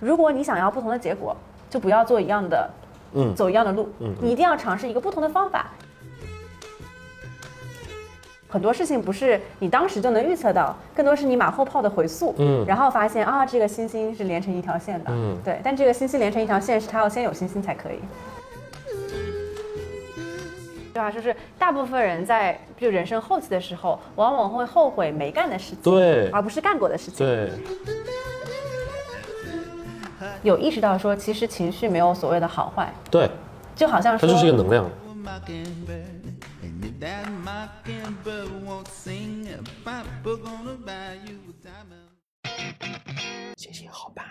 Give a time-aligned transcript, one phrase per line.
[0.00, 1.36] 如果你想要不同的结果，
[1.68, 2.70] 就不要做一样的，
[3.12, 3.34] 嗯。
[3.34, 5.70] 走一样的路，嗯你一定要尝试一个不同的方法。
[8.48, 12.64] 很多事情不是你当时就能预测到，更多是你马后炮的回溯，嗯。
[12.66, 15.38] 然后发现啊，这个星星是连成一条线的，嗯。
[15.44, 18.00] 对，但这个星星连成一条线是它要先有星星才可以。
[20.92, 26.28] 对啊，就是大部分人在就人生后期的时候，往往会后悔没干的事情，对。
[26.30, 27.24] 而不是干过的事情。
[27.24, 27.50] 对，
[30.42, 33.30] 有意识到说，其实情绪没有所谓的好坏，对，
[33.74, 34.84] 就好像说，它就是一个能量。
[43.56, 44.24] 行行好吧。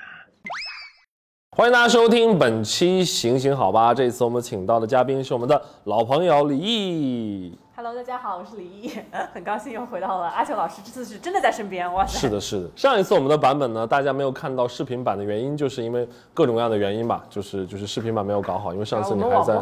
[1.51, 3.91] 欢迎大家收听本期《行行好吧》。
[3.95, 7.57] 这一次我们请到的嘉宾是我们的老朋友李毅。
[7.81, 8.91] Hello，大家好，我是李毅，
[9.33, 12.19] 很高兴又回到了阿秋老师，这次是真的在身边，哇塞！
[12.19, 12.69] 是的，是的。
[12.75, 19.53] 上一次我们的版本呢，大家没有看到视频版的原因，就是因为各种各样的原因吧，就是就是视频版没有搞好，因为上次你还在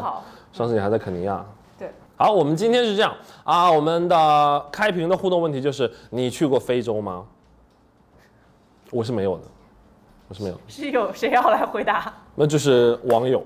[0.52, 1.46] 上次你还在肯尼亚。
[1.78, 7.24] 对，好，我们今天是这样啊，我们的开屏的互动问题就是：你去过非洲吗？
[8.90, 9.44] 我是没有的，
[10.28, 10.60] 我是没有。
[10.68, 12.12] 是有谁要来回答？
[12.40, 13.44] 那就是网友，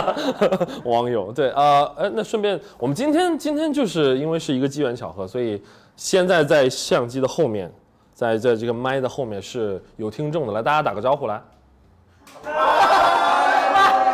[0.84, 5.62] 网友对，呃，呃，那顺便，我们今天今天就是因为是一个机缘巧合，所以
[5.96, 7.70] 现在在相机的后面，
[8.14, 11.38] 在在这个麦的后面是有听众的，来，大家打个招呼来。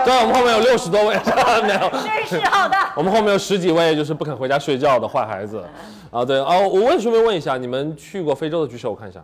[0.05, 1.15] 对，我们后面有六十多位，
[1.63, 2.77] 没有，真是好的。
[2.97, 5.63] 我们后面有十几位就是不肯回家睡觉的坏孩子，
[6.11, 9.23] 啊，对，啊，我问顺便问一下，你们去过非洲的举手，我看一下，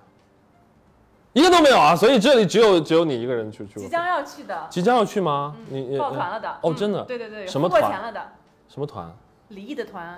[1.39, 3.89] 一个都没有啊，所以这里只有只有你一个人去去过即。
[3.89, 5.55] 将要去的，即将要去吗？
[5.69, 6.49] 你你报团了的。
[6.63, 7.03] 哦，嗯真的？
[7.05, 7.81] 对对对，什么团？
[7.81, 8.21] 付过钱了的，
[8.69, 9.09] 什么团？
[9.49, 10.17] 离异的团。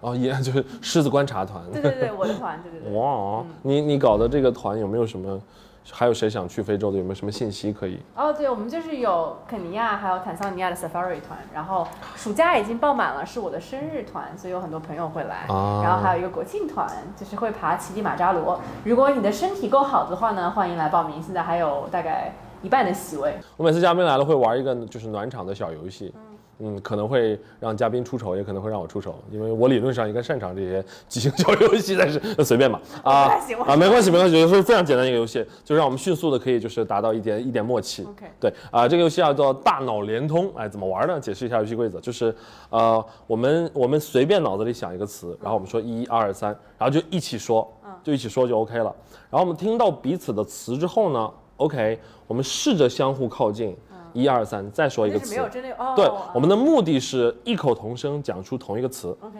[0.00, 1.62] 哦，也 就是狮子观察团。
[1.72, 2.98] 对对对，我的团，对对对。
[2.98, 5.40] 哇，你你搞的这个团有没有什么？
[5.92, 6.98] 还有谁想去非洲的？
[6.98, 8.00] 有没有什么信息可以？
[8.14, 15.46] 哦，对，我们就是有肯尼亚还有坦桑尼亚的 Safari 团，然后暑假已经报满了，是我的生日团，所以有很多朋友会来。
[15.48, 16.86] 啊然后还有一个国庆团，
[17.16, 18.60] 就是会爬乞力马扎罗。
[18.84, 21.22] 如果你的身体够好的话呢，欢迎来报名。
[21.22, 22.32] 现在还有大概
[22.62, 23.34] 一半的席位。
[23.56, 26.35] 我每次嘉宾来了会玩一个就是暖场的小游戏，嗯，
[26.82, 38.04] 可能会让嘉宾出丑，也可能会让我出丑，因为我理论上应该擅长这些即兴小游戏，但是呃随便吧，啊啊，没关系没关系，就是非常简单一个游戏，就让我们迅速的可以就是达到一点一点默契。
[38.04, 41.20] OK 对啊、这个游戏叫做大脑联通，哎，怎么玩呢？
[41.20, 42.34] 解释一下游戏规则，就是
[42.70, 47.70] 呃，我们我们随便脑子里想一个词，然后我们说一二三，然后就一起说，
[48.02, 48.94] 就一起说就 OK 了。
[49.30, 53.76] 然后我们听到彼此的词之后呢，OK，我们试着相互靠近，
[54.16, 55.36] 一二三，再说一个词没。
[55.36, 55.92] 有真的哦。
[55.94, 59.16] 对啊，我们的目的是异口同声讲出同一个词。
[59.20, 59.38] OK。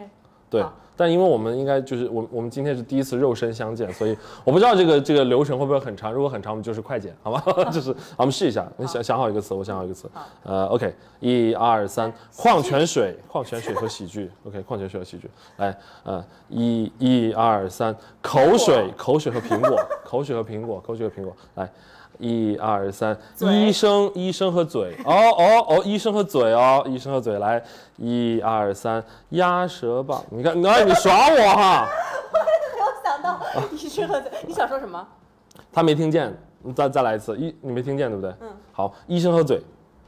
[0.49, 0.65] 对，
[0.95, 6.13] 但因为我们应该就是我我们今天是第一次肉身相见，所以我不知道这个这个流程会不会很长。
[6.13, 7.43] 如果很长，我们就是快剪，好吗？
[7.69, 8.65] 就是我们试一下。
[8.77, 10.09] 你想想好一个词，我想好一个词。
[10.43, 14.31] 呃，OK，一二三，矿泉水，矿泉水和喜剧。
[14.45, 15.29] OK，矿泉水和喜剧。
[15.57, 21.35] 来，呃，一一二三，口水，口水和苹果，口水和苹果，口水和苹果。
[21.55, 21.69] 来。
[22.19, 27.63] 一二三，医生，医生和嘴，哦哦哦，医生和嘴哦，医生和嘴，来，
[27.97, 31.87] 一二三，鸭舌棒，你看，哎，你耍我哈，
[32.33, 33.39] 我没有想到
[33.71, 35.05] 医生和嘴，你想说什么？
[35.71, 38.33] 他没听见，你再再来一次，一你没听见对不对？
[38.41, 38.49] 嗯。
[38.71, 39.61] 好，医生和嘴，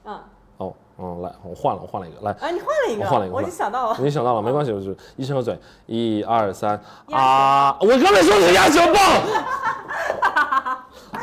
[0.05, 0.19] 嗯，
[0.57, 3.97] 哦，嗯，来，我换了，我换了一个，来，啊，你换了一个，我换了一个我已经想到了。
[3.99, 6.79] 你想到了，没关系，我就是医生和嘴，一二三，
[7.11, 9.03] 啊，我刚才说的是鸭舌棒。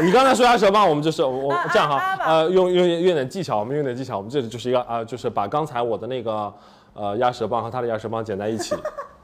[0.01, 6.53] 你刚才说鸭舌棒，我们就是我这样哈呃，用用用点技巧，我们用点技巧，我们这里就是一个啊、就是把刚才我的那个
[6.93, 8.75] 呃鸭舌棒和他的鸭舌棒剪在一起，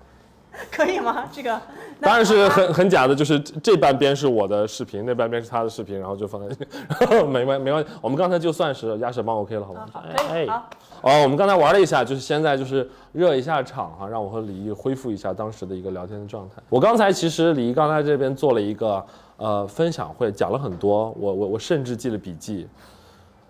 [0.72, 1.24] 可以吗？
[1.30, 1.60] 这个
[2.00, 6.56] 当然是很很假的，就是这这半边是我的视频，那半边是他的视频，然后就放在，
[7.26, 9.86] 没关没关系，我们刚才就算是鸭舌棒 OK 了，好吗？
[9.92, 10.68] 好，可以，好。
[11.02, 16.62] 哦，我们刚才玩了一下，就是现在就是热一下场哈，让我和李毅恢复一下当时的一个聊天的状态。
[16.68, 19.04] 我刚才其实李毅刚才这边做了一个
[19.36, 22.68] 呃分享会，讲了很多，我我我甚至记了笔记，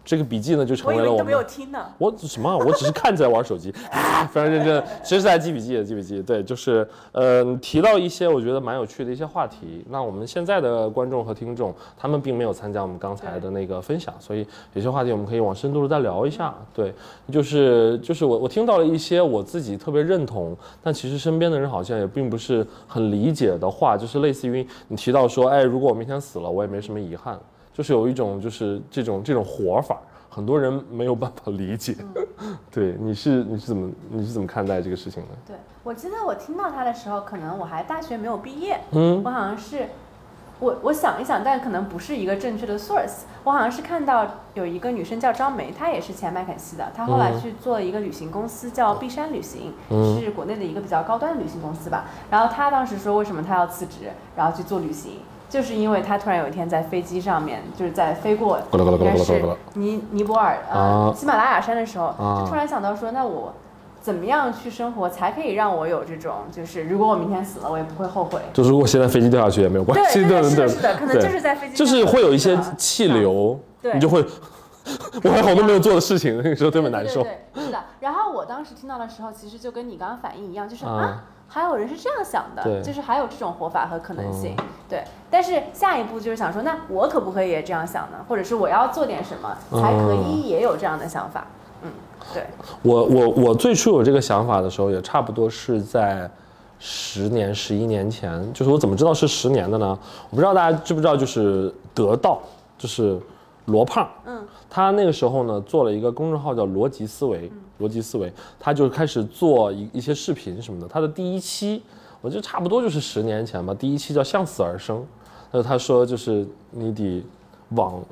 [0.04, 1.48] 这个笔记呢就成我以为你都没有为了我们。
[1.48, 1.78] 听呢。
[1.98, 2.56] 我什么啊？
[2.56, 6.22] 我只是看着在玩手机，啊 非常认真，其实是在记笔记的，记笔记。
[6.22, 9.84] 对，就是呃提到一些我觉得蛮有趣的一些话题。
[9.90, 16.54] 那我们现在的观众和听众，他们并没有参加我们刚才的那个分享，所以有些话题我们可以往深度的再聊一下。
[16.74, 16.92] 对，
[17.30, 27.38] 就是就是我我听到了一些我自己特别认同，但其实身边的人好像也并不是很理解的话，就是类似于你提到说，哎，如果我明天死了，我也没什么遗憾。
[27.72, 29.98] 就是有一种就是这种这种活法，
[30.28, 31.96] 很多人没有办法理解。
[32.70, 35.28] 对，你是你是怎么你是怎么看待这个事情的？
[35.46, 39.88] 对，我记得我听到他的时候，可能我还大学没有毕业，嗯我好像是
[40.60, 43.22] 我我想一想，但可能不是一个正确的 source。
[43.44, 52.04] 我好像是看到有一个女生叫张梅，她也是前麦肯锡的，她后来嗯去做了一个旅行公司叫碧山旅行，嗯是国内的一个比较高端的旅行公司吧。
[52.30, 55.18] 然后她当时说为什么她要辞职，然后去做旅行。
[55.52, 59.38] 就是因为他突然有一天在飞机上面，就是在飞过应该是
[59.74, 61.14] 尼尼泊尔呃啊。
[61.14, 62.40] 喜马拉雅山的时候，啊。
[62.40, 63.52] 就突然想到说，那我
[64.00, 68.40] 怎么样去生活才可以让我有这种，就是如果我明天死了，我也不会后悔。
[68.54, 74.24] 就是如果现在飞机掉下去也没有关系，对对对对是的可能就是在飞机就是会有一些气流，对你就会，
[75.22, 77.22] 我还有好多没有做的事情，那个时候特别难受。
[77.22, 77.78] 对对对，是的。
[78.00, 80.92] 然后我当时听到的时候，其实就跟你刚刚反应一样，就是啊。
[80.92, 84.54] 啊，还有人是这样想对的，就是还有这种活法和可能性。
[84.58, 88.18] 嗯对，但是下一步就是想说，那我可不可以也这样想呢？
[88.28, 91.46] 或者是我要做点什么才可以也有这样的想法？
[91.82, 91.90] 嗯，
[92.34, 92.44] 对，
[92.82, 96.30] 我我我最初有这个想法的时候，也差不多是在
[96.78, 98.52] 十年、十一年前。
[98.52, 99.98] 就是我怎么知道是十年的呢？
[100.28, 102.38] 我不知道大家知不知道，就是得到，
[102.76, 103.18] 就是
[103.66, 107.50] 罗胖，嗯，他那个时候呢做了一个公众号叫逻辑思维，
[107.80, 110.88] 逻辑思维，他就开始做一一些视频什么的。
[110.88, 111.82] 他的第一期，
[112.20, 115.06] 我觉得差不多就是十年前吧，第一期叫向死而生，
[115.50, 117.24] 那他说就是你得
[117.70, 118.02] 往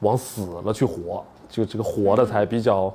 [0.00, 2.92] 往死了去活，就这个活的才比较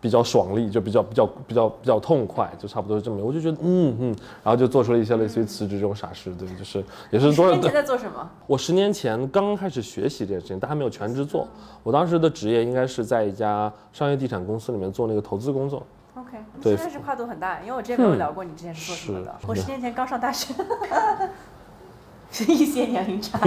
[0.00, 3.22] 比较爽利，就比较比较比较比较痛快，就差不多是这么。
[3.22, 8.30] 我就觉得嗯嗯，然后就做出了一些类似于辞职这种傻事，对，就是也是多少十年前在做什么？
[8.46, 11.46] 我十年前刚刚开始学习这件事情，但还没有全职做。
[11.82, 15.82] 我当时的职业应该是在一家商业地产公司里面做那个投资工作。
[16.14, 19.34] OK，对真的是跨度很大，因为我之前没有聊过你之前是做什么的。
[19.40, 20.52] 是我十年前刚上大学，
[22.30, 23.38] 是一些年龄差。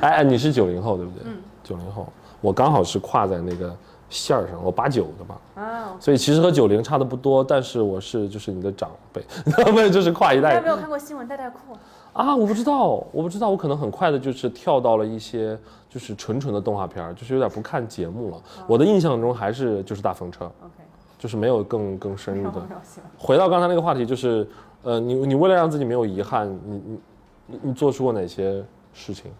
[0.00, 1.22] 哎哎，你是九零后对不对？
[1.24, 2.06] 嗯，九零后，
[2.40, 3.76] 我刚好是跨在那个
[4.12, 11.58] 线儿上，我八九的嘛，啊，所以其实和九零差的不多，但是我是就是你的长辈， 他们就是跨一代大家没有看过新闻带带裤？
[12.12, 18.36] 啊，我不知道，我不知道，我可能很快的就是跳到了一些就是纯纯的动画片儿，就是有点不看节目了。
[18.66, 20.74] 我的印象中还是就是大风车，OK，
[21.18, 22.62] 就是没有更更深入的。
[23.16, 24.46] 回到刚才那个话题，就是，
[24.82, 27.00] 呃，你你为了让自己没有遗憾，你你
[27.46, 28.62] 你你做出过哪些
[28.92, 29.32] 事情？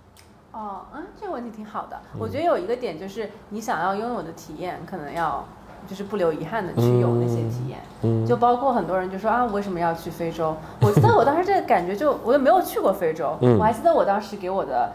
[0.52, 1.96] 哦，嗯，这个问题挺好的。
[2.14, 5.44] 嗯我觉得有一个点就是，你想要拥有的体验，可能要
[5.86, 7.78] 就是不留遗憾的去有那些体验。
[8.02, 10.54] 嗯就包括很多人就说啊，为什么要去非洲？
[10.80, 14.92] 我记得我当时这个感觉就，我又没有去过非洲，嗯我还记得我当时给我的。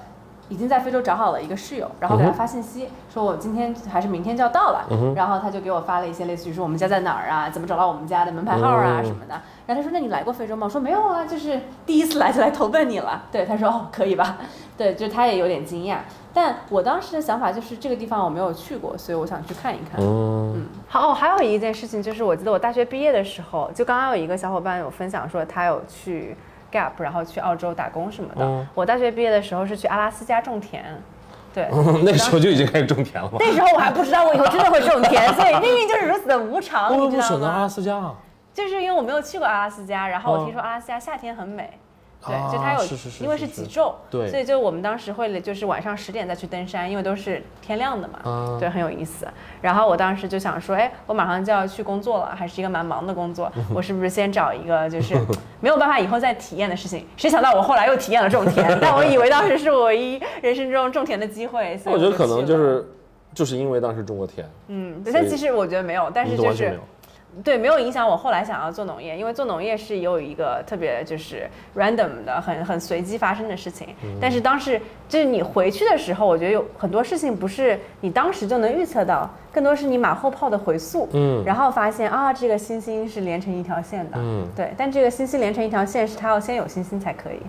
[0.50, 9.40] 已经在非洲找好了一个室友，然后给他发信息、说，我今天还是明天就要到了，嗯然后他就给我发了一些类似于说我们家在哪儿啊，怎么找到我们家的门牌号啊、嗯什么的。
[9.66, 10.66] 然后他说，那你来过非洲吗？
[10.66, 13.24] 我说没有啊，就是第一次来就来投奔你了。
[13.32, 14.38] 对，他说哦，可以吧？
[14.78, 15.98] 对，就他也有点惊讶。
[16.34, 20.00] 但我当时的想法就是这个地方我没有去过，所以我想去看一看。
[20.00, 26.38] 嗯好，哦，还有一件事情就是，我记得我大学毕业的时候，就刚刚有一个小伙伴有分享说他有去
[26.72, 28.46] Gap，然后去澳洲打工什么的。
[28.46, 30.84] 嗯我大学毕业的时候是去阿拉斯加种田，
[31.54, 31.68] 对。
[32.04, 33.38] 那个时候就已经开始种田了吗？
[33.40, 37.68] 那时候我还不知道我以后真的会种田， 所以命运就是如此的无常，为什你知道么选择阿拉？
[37.68, 38.14] 斯加啊？
[38.54, 41.80] 就是因为我没有去过阿拉斯加，然后我哦听说阿拉斯加夏天很美，
[42.28, 49.28] 对，啊就它有，是是是因为是极昼，对所以就我们当时会就是晚上十点再去登山，因为都是天亮的嘛，啊对，很有意思。
[49.62, 55.16] 然后我当时就想说，哎，我马上就要去工作了，还是一个蛮忙的工作， 我是不是先找一个就是
[55.60, 57.06] 没有办法以后再体验的事情？
[57.16, 62.88] 谁想到我后来又体验了种田，但我以为当时是我唯一人生中种田的机会，所以我觉得可能就是
[63.34, 66.80] 就是因为当时种过田，嗯，对，但其实我觉得没有，但是就是。
[67.44, 73.90] 对，没有影响我后来想要做农业，因为做农业是有一个特别就是 random 的、很很随机发生的事情。
[74.04, 81.08] 嗯但是当时就是你回去的时候，我觉得有很多事情不是你当时就能预测到，更多是你马后炮的回溯。
[81.14, 84.18] 嗯然后发现啊，这个星星是连成一条线的。
[84.18, 87.40] 嗯对，但这个星星连成一条线是它要先有星星才可以。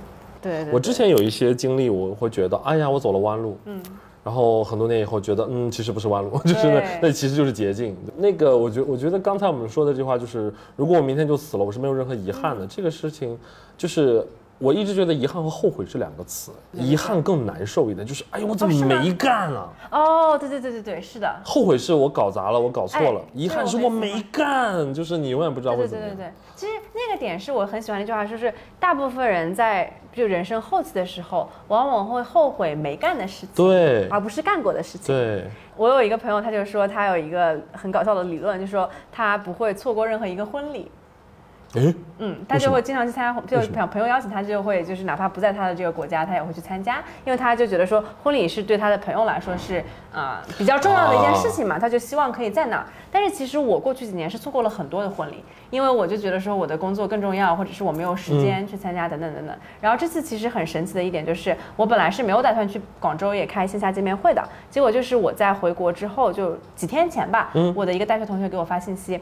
[0.41, 3.59] 对对我之前有一些经历，我会觉得，哎呀，我走了弯路。
[3.65, 3.83] 嗯。
[4.29, 7.97] 然后很多年以后觉得，嗯，其实不是弯路， 就是那那其实就是捷径。
[8.19, 12.67] 那个，我觉我觉得刚才我们说的这句话就是，如果我明天就死了，我是没有任何遗憾的。
[12.67, 13.39] 这个事情，
[13.79, 14.23] 就是
[14.59, 19.69] 我一直觉得遗憾和后悔是两个词，遗憾更难受一点，就是哎呦，我怎么没干啊？
[19.91, 21.33] 哦，对对对对对，是的。
[21.45, 26.17] 后悔是我搞砸了，我搞错了哎；遗憾是我没干，就是你永远不知道对会怎么样。
[26.17, 35.15] 对对对对，其实那个点是我很喜欢的一句话，就是大部分人在就人生后期的时候，往往会后悔没干的事情，对而不是干过的事情。
[35.15, 35.45] 对，
[35.77, 40.91] 我有一个朋友，他就说他有一个很搞笑的理论，就说他不会错过任何一个婚礼。
[41.75, 52.87] 诶，嗯，他就会经常去参加，就朋朋友邀请他，就会就是哪怕不在他的这个国家，他也会去参加，因为他就觉得说婚礼是对他的朋友来说是啊、比较重要的一件事情嘛，他就希望可以在那儿。
[53.13, 59.55] 但是其实我过去几年是错过了很多的婚礼，因为我就觉得说我的工作更重要，或者是我没有时间去参加等等等等。
[59.83, 69.21] 然后这次其实很神奇的一点就是，我本来是没有打算去广州也开线下见面会的，结果就是我在回国之后就几天前吧，我的一个大学同学给我发信息。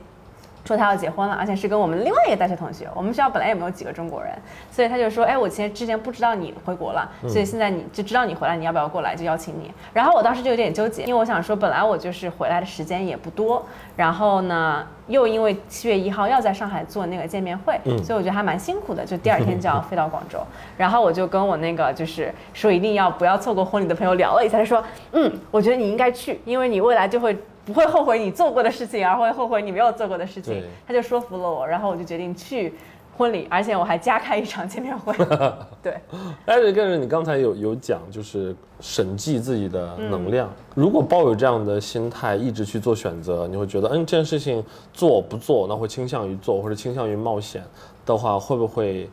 [0.66, 2.88] 说他要结婚了，而且是跟我们另外一个大学同学。
[2.94, 4.32] 我们学校本来也没有几个中国人，
[4.70, 9.72] 所以他就说，哎，我其实之前不知道你回国了，所以现在你就知道你回来，你要不要过来，就邀请你。
[9.92, 20.38] 然后我当时就有点纠结，因为我想说，本来我就是回来的时间也不多，然后呢，又因为七月一号要在上海做那个见面会，所以我觉得还蛮辛苦的，就第二天就要飞到广州。
[20.76, 24.82] 然后我就跟我那个就是说一定要不要错过婚礼的朋友聊了一下，他说，
[25.12, 27.36] 嗯，我觉得你应该去，因为你未来就会。
[27.66, 30.64] 不会后悔你做过的事情，而会后悔你没有做过的事情对。
[30.86, 32.72] 他就说服了我，然后我就决定去
[33.18, 35.12] 婚礼，而且我还加开一场见面会。
[35.82, 36.00] 对，
[36.44, 40.48] 但是跟着你刚才有有讲，就是审计自己的能量。
[40.74, 47.64] 如果抱有这样的心态，一直去做选择，你会觉得，嗯，这件事情做不做，那会倾向于做或者倾向于冒险
[48.04, 49.10] 的话，会不会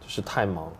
[0.00, 0.72] 就是太忙？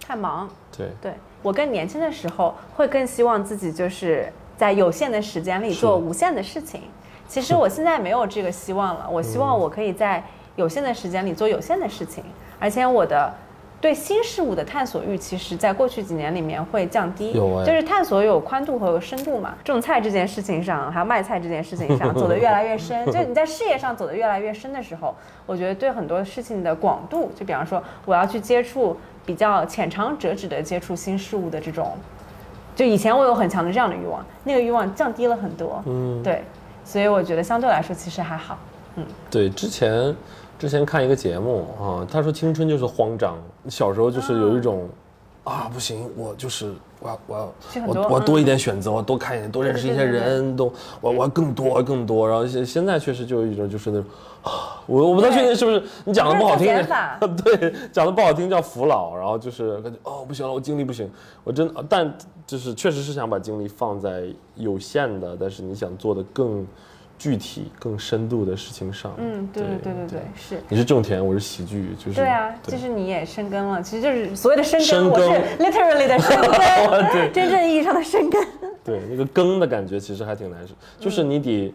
[0.00, 0.48] 太忙。
[0.76, 6.82] 对，对我更年轻的时候，会更希望自己就是在有限的时间里做无限的事情。
[7.26, 10.22] 其实我现在没有这个希望了，我希望我可以在
[10.56, 12.22] 有限的时间里做有限的事情，
[12.58, 13.32] 而且我的。
[13.80, 19.54] 对新事物的探索欲，其实在过去几年里面会降低，就是探索有宽度和有深度嘛。
[19.64, 23.10] 种菜这件事情上，还有卖菜这件事情上， 走得越来越深。
[23.10, 25.14] 就你在事业上走得越来越深的时候，
[25.46, 31.96] 我觉得对很多事情的广度，就比方说我要去接触比较浅尝辄止的接触新事物的这种，
[32.80, 35.82] 就以前我有很强的这样的欲望，那个欲望降低了很多。
[35.84, 36.42] 嗯，对，
[36.82, 38.58] 所以我觉得相对来说其实还好。
[38.96, 40.16] 嗯对，之前
[40.58, 43.36] 之前看一个节目啊，他说青春就是慌张，
[43.68, 44.88] 小时候就是有一种。
[45.44, 47.52] 啊，不行，我就是我要我要
[47.86, 52.28] 我我多一点选择，我多看一点，多认识一些人，多我我要更多更多。
[52.28, 54.06] 然后现现在确实就有一种就是那种
[54.42, 56.66] 啊，我我不太确定是不是你讲的不好听
[57.42, 61.10] 对，讲的不好听叫服老，然后就是感觉哦不行了，我精力不行，
[61.42, 62.12] 我真的，但
[62.46, 66.66] 就是确实是想把精力放在有限的，但是你想做的更
[67.20, 69.12] 具体、更深度的事情上。
[69.18, 70.58] 嗯，对对对对对，是。
[70.70, 75.28] 你是种田，我是喜剧，就是对啊，就是你也深耕了，其实就是所谓的深耕，深我是
[75.62, 78.42] literally 的深耕， 真正意义上的深耕。
[78.82, 81.74] 对那个耕的感觉其实还挺难受，就是你得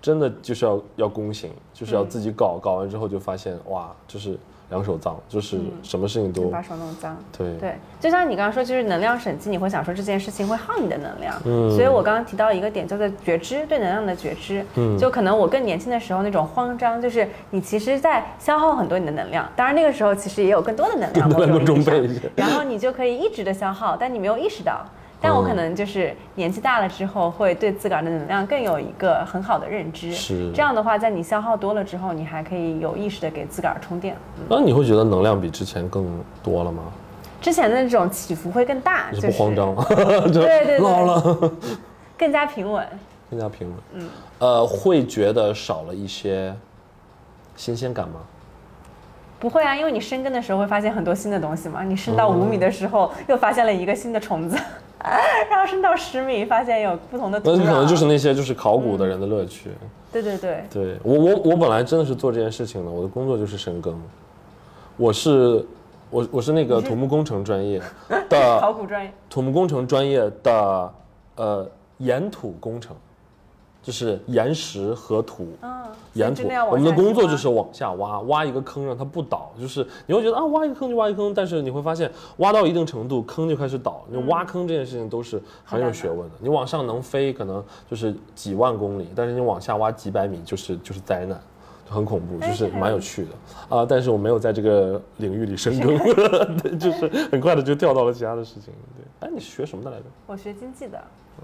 [0.00, 4.38] 真的就是要要躬行，就是要自己搞，搞完之后就发现哇，就是
[4.70, 7.16] 两手脏，就是什么事情都把手弄脏。
[7.36, 11.34] 对对，就像你刚刚说，就是能量审计，你会想说这件事情会耗你的能量。
[11.44, 14.64] 嗯所以我刚刚提到一个点叫做觉知，对能量的觉知。
[14.76, 21.30] 嗯就可能我更年轻的时候那种慌张，就是你其实在消耗很多你的能量，当然那个时候其实也有更多的能量，
[22.34, 24.84] 然后你就可以一直的消耗，但你没有意识到。
[25.24, 30.12] 但我可能就是年纪大了之后，会对自个儿的能量更有一个很好的认知。
[30.12, 34.14] 是这样的话，在你消耗多了之后，你还可以有意识的给自个儿充电。
[34.48, 36.06] 那你会觉得能量比之前更
[36.42, 36.82] 多了吗？
[37.40, 39.84] 之前的那种起伏会更大，你就是不慌张了，
[40.30, 41.52] 对对对老了，
[42.18, 42.86] 更加平稳。
[43.30, 43.76] 更加平稳。
[43.94, 46.54] 嗯，呃，会觉得少了一些
[47.56, 48.20] 新鲜感吗？
[49.40, 51.82] 不会啊，因为你深根的时候会发现很多新的东西嘛。
[51.82, 54.56] 你深到五米的时候，又发现了一个新的虫子，
[55.50, 57.56] 然后升到十米，发现有不同的土壤。
[57.56, 59.70] 那可能就是那些就是考古的人的乐趣。
[60.10, 64.00] 对对对，对我我我本来真的是做这件事情的，我的工作就是深耕，
[64.96, 65.66] 我是
[66.08, 67.80] 我我是那个 土木工程专业
[68.30, 69.12] 的考古专业。
[69.28, 70.92] 土木工程专业的
[71.36, 71.68] 呃
[71.98, 72.96] 岩土工程，
[73.84, 75.46] 就是岩石和土。
[75.60, 79.52] 嗯，岩土我们的工作就是往下挖，挖一个坑让它不倒。
[79.60, 84.02] 就是你会觉得啊，挖一个坑就挖一个坑，但是你会发现挖到一定程度，坑就开始倒。
[84.08, 86.34] 你挖坑这件事情都是很有学问的。
[86.40, 91.38] 你往上能飞，可能就是几万公里，但是你往下挖几百米，就是就是灾难。
[91.86, 95.98] 就很恐怖，就是蛮有趣的啊、但是我没有在这个领域里深耕，
[96.62, 98.72] 对，就是很快的就跳到了其他的事情。
[98.96, 100.04] 对，哎，你学什么的来着？
[100.26, 101.02] 我学经济的。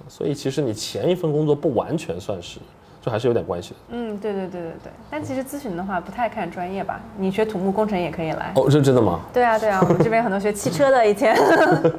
[0.09, 2.61] 所以其实你前一份工作不完全算是，
[3.03, 3.77] 就还是有点关系的。
[3.91, 4.93] 嗯，对对对对对。
[5.11, 8.53] 但其实咨询的话不太看专业吧，你学土木工程也可以来。
[8.55, 9.21] 哦，是真的吗？
[9.33, 11.35] 对啊对啊，我们这边很多学汽车的以前。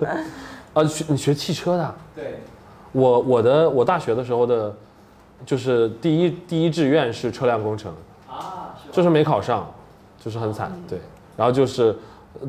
[0.74, 1.96] 啊，学你学汽车的啊？
[2.16, 2.40] 对，
[2.94, 4.74] 我我的我大学的时候的，
[5.46, 7.94] 就是第一第一志愿是车辆工程，
[8.92, 9.66] 就是没考上，
[10.20, 11.00] 就是很惨，对。
[11.38, 11.96] 然后就是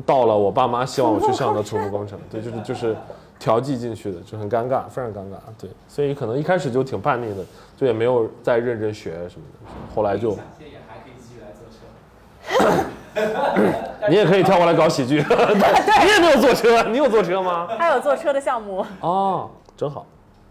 [0.05, 2.95] 到了我爸妈希望我去上的土木工程，对，就是就是
[3.39, 5.69] 调剂进去的，就很尴尬，非常尴尬，对。
[5.87, 7.43] 所以可能一开始就挺叛逆的，
[7.77, 12.89] 就也没有再认真学什么的，后来就现在也还可以继续来做车。
[14.09, 17.67] 你也可以跳过来搞喜剧， 你也没有坐车，你有坐车吗？
[17.77, 18.85] 还有坐车的项目。
[18.99, 20.05] 哦，真好。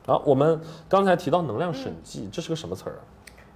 [0.06, 3.02] 啊，我们刚才提到能量审计，这是个什么词儿啊？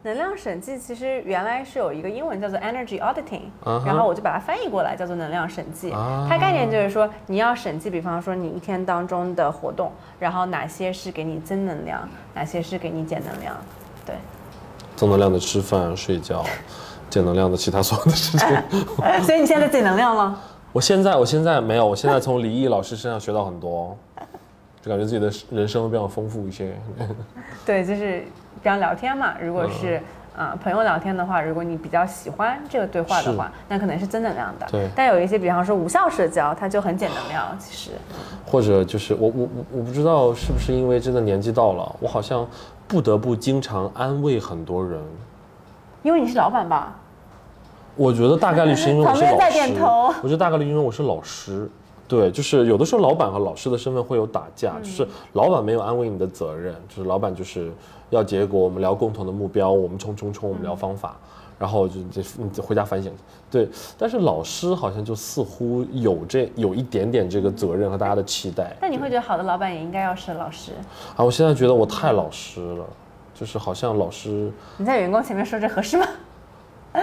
[0.07, 3.41] 能量审计其实原来是有一个英文叫做 energy auditing，、
[3.85, 5.91] 然后我就把它翻译过来叫做能量审计。
[5.91, 13.57] 啊它概念就是说你要审计，比方说你一天当中的活动，然后哪些是给你增能量，哪些是给你减能量。
[14.07, 14.15] 对，
[14.95, 16.45] 增能量的吃饭、睡觉，
[17.11, 18.49] 减能量的其他所有的事情。
[19.27, 20.41] 所以你现在减能量了。
[20.73, 23.97] 我现在，我现在没有，我现在从李毅老师身上学到很多，
[24.81, 26.77] 就感觉自己的人生会比较丰富一些。
[27.67, 28.25] 对，就是
[28.67, 30.03] 比方聊天嘛，如果是。
[30.37, 34.67] 啊、朋友聊天的话，如果你比较喜欢这个对话的话，那可能是正能量的。
[34.71, 37.59] 对但有一些，比方说无效社交，它就很减能量。
[37.59, 37.93] 其实，
[38.45, 42.47] 或者就是我我我我不知道是不是因为真的年纪到了，我好像
[42.87, 45.01] 不得不经常安慰很多人。
[46.03, 46.95] 因为你是老板吧？
[47.95, 51.67] 我觉得大概率是因为我是 旁边在老师点头，我觉得大概率因为我是老师。
[52.09, 57.73] 对，就是有的时候老板和老师的身份会有打架，嗯就是老板没有安慰你的责任，就是老板就是
[58.11, 61.17] 要结果，我们聊共同的目标，我们冲冲冲，我们聊嗯方法，
[61.59, 63.13] 然后就就你就回家反省。
[63.51, 68.77] 对，但是老师好像就似乎有这有一点点这个责任和大家的期待。
[68.81, 70.73] 但你会觉得好的老板也应该要是老师。
[71.17, 72.85] 啊，我现在觉得我太老师了，
[73.35, 76.07] 就是好像老师你在员工前面说这合适吗？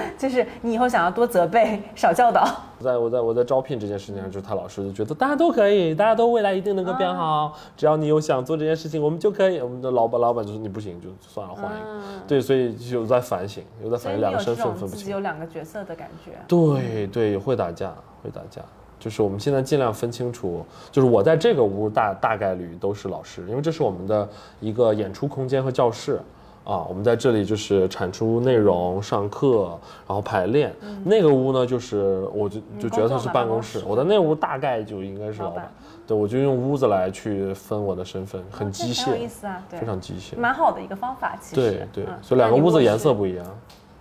[0.17, 2.47] 就是你以后想要多责备，少教导。
[2.79, 9.59] 在我在我在招聘这件事情上，就是他老师就觉得大家都可以，大家都未来一定能够变好，只要你有想做这件事情，我们就可以。
[9.62, 12.01] 我们的老板老板就说你不行就算了，换一个。
[12.27, 14.97] 对，所以就有在反省，有在反省两个身份分不清。
[14.97, 16.31] 自己有两个角色的感觉。
[16.47, 18.62] 对对，会打架，会打架。
[19.00, 24.27] 就是我们现在尽量分清楚，就是我在这个屋大大概率都是老师，因为这是我们的
[24.59, 26.19] 一个演出空间和教室。
[26.63, 29.77] 啊，我们在这里就是产出内容、上课，
[30.08, 30.74] 然后排练。
[31.03, 33.82] 那个屋呢，就是我就就觉得它是办公室。
[33.86, 35.70] 我的那屋大概就应该是老板。
[36.08, 40.38] 对，我就用屋子来去分我的身份，很机械很有意械，思啊，对非，常机械。
[40.38, 41.38] 蛮好的一个方法。
[41.41, 42.98] 其实，对对嗯，所以两个屋子颜。
[42.98, 43.46] 色不一样。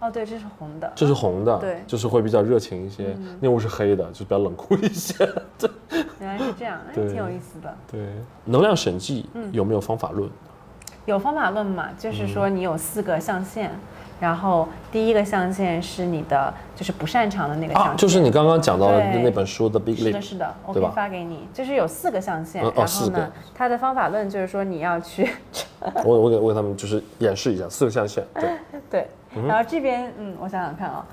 [0.01, 0.93] 哦，对，这是红的。
[0.97, 3.17] 这是红的，对嗯就是会比较热情一些。
[3.41, 5.15] 那屋是黑的，就比较冷酷一些。
[5.59, 5.71] 对
[6.21, 7.73] 原来是这样， 挺有意思的。
[7.91, 8.01] 对，
[8.45, 10.29] 能量审计嗯有没有方法论？
[11.07, 11.89] 有方法论嘛？
[11.99, 13.71] 就是说嗯你有四个象限，
[14.21, 21.49] 然后第一个象限是你的就是不擅长的那个象限，啊，就是你刚刚讲到的那本书的 Big 是的是的，我可以发给你。
[21.53, 25.29] 就是有四个象限，然后呢，它的方法论就是说你要去
[26.05, 28.25] 我我给我给他们就是演示一下四个象限。
[28.35, 28.51] 对，
[28.89, 29.09] 对，
[29.47, 31.05] 然后这边嗯，我想想看啊，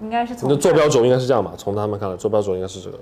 [0.00, 1.52] 应该是从你的坐标轴应该是这样吧？
[1.56, 2.98] 从他们看来，坐标轴应该是这个。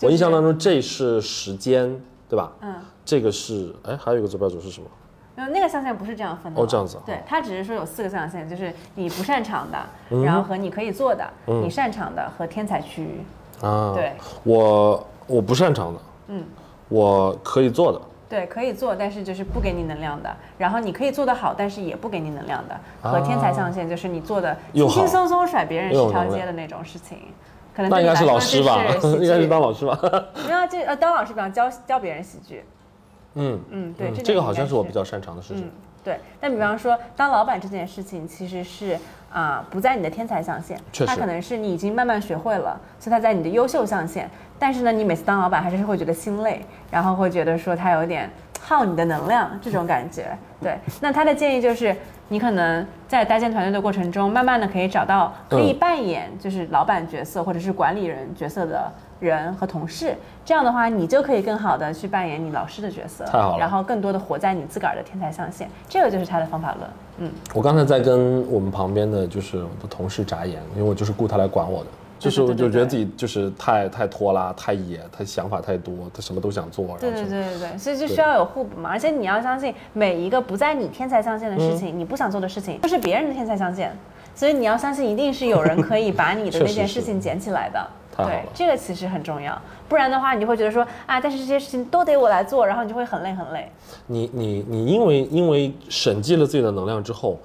[0.00, 1.94] 我印象当中这是时间，
[2.28, 2.50] 对吧？
[2.62, 2.74] 嗯，
[3.04, 4.86] 这个是哎，还有一个坐标轴是什么？
[5.34, 9.78] 没有那个象限不是这样分的哦这样子啊对，它只是说有四个象限，就是你不擅长的，
[10.10, 13.24] 嗯然后和你可以做的，你擅长的和天才区域。
[13.62, 16.44] 啊，对，我我不擅长的，嗯，
[16.88, 18.00] 我可以做的。
[18.28, 20.34] 对，可以做，但是就是不给你能量的。
[20.56, 22.80] 然后你可以做得好，但是也不给你能量的。
[23.02, 27.18] 和天才象限就是你做的轻轻松松甩别人十条街的那种事情。
[27.74, 28.78] 可能那应该是老师吧
[29.20, 29.98] 应该是当老师吧？
[30.46, 32.64] 没有就呃当老师，比方教教别人喜剧。
[33.34, 35.70] 嗯嗯，对，嗯，这这个好像是我比较擅长的事情嗯。，
[36.04, 36.20] 对。
[36.40, 38.98] 但比方说，当老板这件事情其实是
[39.32, 44.28] 啊、不在你的天才象限，确实它可能是你已经慢慢学会了，所以他在你的优秀象限。
[44.58, 50.36] 但是呢，你每次当老板还是会觉得心累，然后会觉得说他有点耗你的能量这种感觉。
[50.60, 51.96] 对，那他的建议就是，
[52.28, 58.92] 你可能在搭建团队的过程中，慢慢的可以找到可以嗯扮演就是老板角色或者是管理人角色的
[59.26, 66.90] 人和同事，这样的话，你就可以更好的去扮演你老师的角色，太好了然后更多的活在你自个儿的天才象限，这个就是他的方法论。
[67.18, 76.96] 嗯，我刚才在跟我们旁边的就是我的同事眨眼，因为我就是雇他来管我的，就是我就觉得自己就是太太拖拉、太野、他想法太多，他什么都想做。
[76.98, 78.90] 对对对对对，所以就需要有互补嘛。
[78.90, 83.92] 而且你要相信，每一个不在你天才象限的事嗯情，你不想做的事情，都是别人的天才象限。
[84.34, 87.78] 所以你要相信，一定是有人可以把你的那件事情捡起来的。
[87.78, 89.60] 对太好了，这个其实很重要。
[89.88, 93.70] 不然的话，你就会觉得说啊，但是这些事情都得我来做，然后你就会很累很累。
[94.06, 97.38] 你你你因为因为审计了自己的能量之后，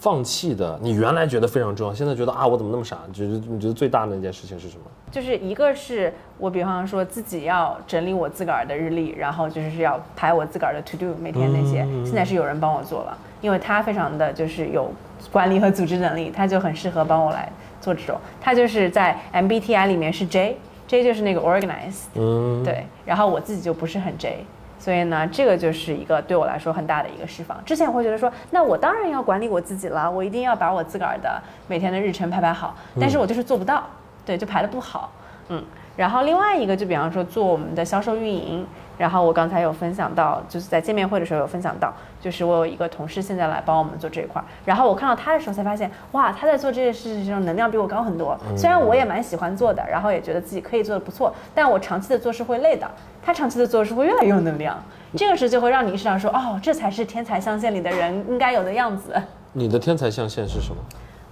[0.00, 2.98] 放弃的你原来觉得非常重要，现在觉得啊我怎么那么傻？
[3.06, 4.84] 你觉得你觉得最大的那件事情是什么？
[5.10, 14.90] 就是一个是我比方说自己要整理我自个儿的日历，然后就是要排我自个儿的 to do 每天那些，现在是有人帮我做了，因为他非常的就是有
[15.30, 17.50] 管理和组织能力，他就很适合帮我来
[17.80, 18.18] 做这种。
[18.40, 24.46] 他就是在 MBTI 里面是 J，J 就是那个 organize，嗯，对，然后我自己就不是很 J，
[24.82, 27.64] 所以呢，这个就是一个对我来说很大的一个释放。
[27.64, 33.84] 之前我会觉得说，那我当然要管理我自己了，我一定要把我自个儿的每天的日程排排好，但是我就是做不到。
[34.26, 35.12] 对，就排的不好，
[35.50, 35.64] 嗯。
[35.96, 48.38] 然后另外一个就比方说做我们的销售运营，然后我刚才有分享到，就是在见面会的时候有分享到，就是我有一个同事现在来帮我们做这一块儿，然后我看到他的时候才发现，哇，他在做这件事情上能量比我高很多。
[48.56, 52.90] 虽然我也蛮喜欢做的，然后也觉得自己可以做的不错，但我长期的做是会累的，
[53.22, 54.82] 他长期的做是会越来越有能量。
[55.14, 59.14] 这个时就会让你意识到说，哦，这才是天才象限里的人应该有的样子。
[59.52, 60.76] 你的天才象限是什么？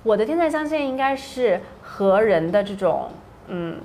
[0.03, 3.09] 我的天才象限应该是和人的这种，
[3.49, 3.77] 嗯，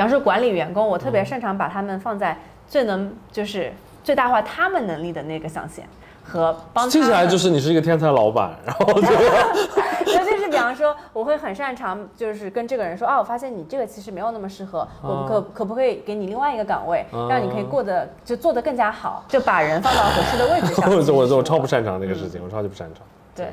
[0.00, 2.34] 比方说管理员工，我特别擅长把他们放在
[2.66, 3.70] 最能就是
[4.02, 5.84] 最大化他们能力的那个象限，
[6.24, 20.88] 和帮他听起来就是你是一个天才老板，然后 就尤其是比方说，我会很擅长，就是跟这个人说，啊，我发现你这个其实没有那么适合，我们可可不可以给你另外一个岗位，让你可以过得就做得更加好，就把人放到合适的位置上。
[20.90, 23.02] 我我我我超不擅长这个事情，我超级不擅长。
[23.36, 23.48] 对，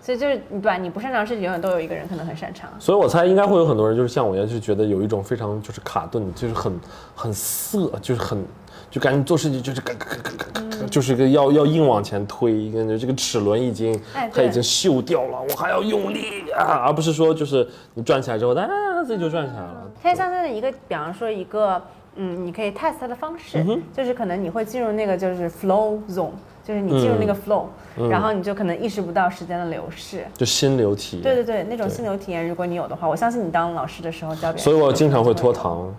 [0.00, 0.76] 所以就是你对吧？
[0.76, 2.70] 你不擅长的事情，永远都有一个人可能很擅长。
[2.78, 6.80] 所以我猜应该会有很多人就是像我一样，就觉得有一种非常就是卡顿，就是很
[7.14, 8.42] 很涩，就是很
[8.90, 18.68] 就感觉做事情就是嘎嘎嘎嘎嘎嘎，就是一个要要硬往前推，感觉这个齿轮已经哎它已经锈掉了，我还要用力啊，而不是说就是你转起来之后，啊
[19.06, 19.90] 自己就转起来了。
[20.02, 21.80] 天象线的一个，比方说一个，
[22.16, 26.32] 嗯，你可以 test 它的方式，就是可能你会进入那个就是 flow zone，
[26.64, 27.66] 就是你进入那个 flow，、
[28.08, 30.24] 然后你就可能意识不到时间的流逝。
[30.34, 31.22] 就心流体验。
[31.22, 35.50] 对对对，那种心流体验，如果你有的话，我相信你当老师的时候教别人，所以我经常会拖。
[35.52, 35.92] 堂，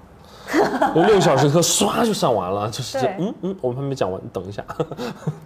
[0.95, 4.63] 我六个小时课唰就上完了，就是这嗯嗯，我们还没讲完，你等一下。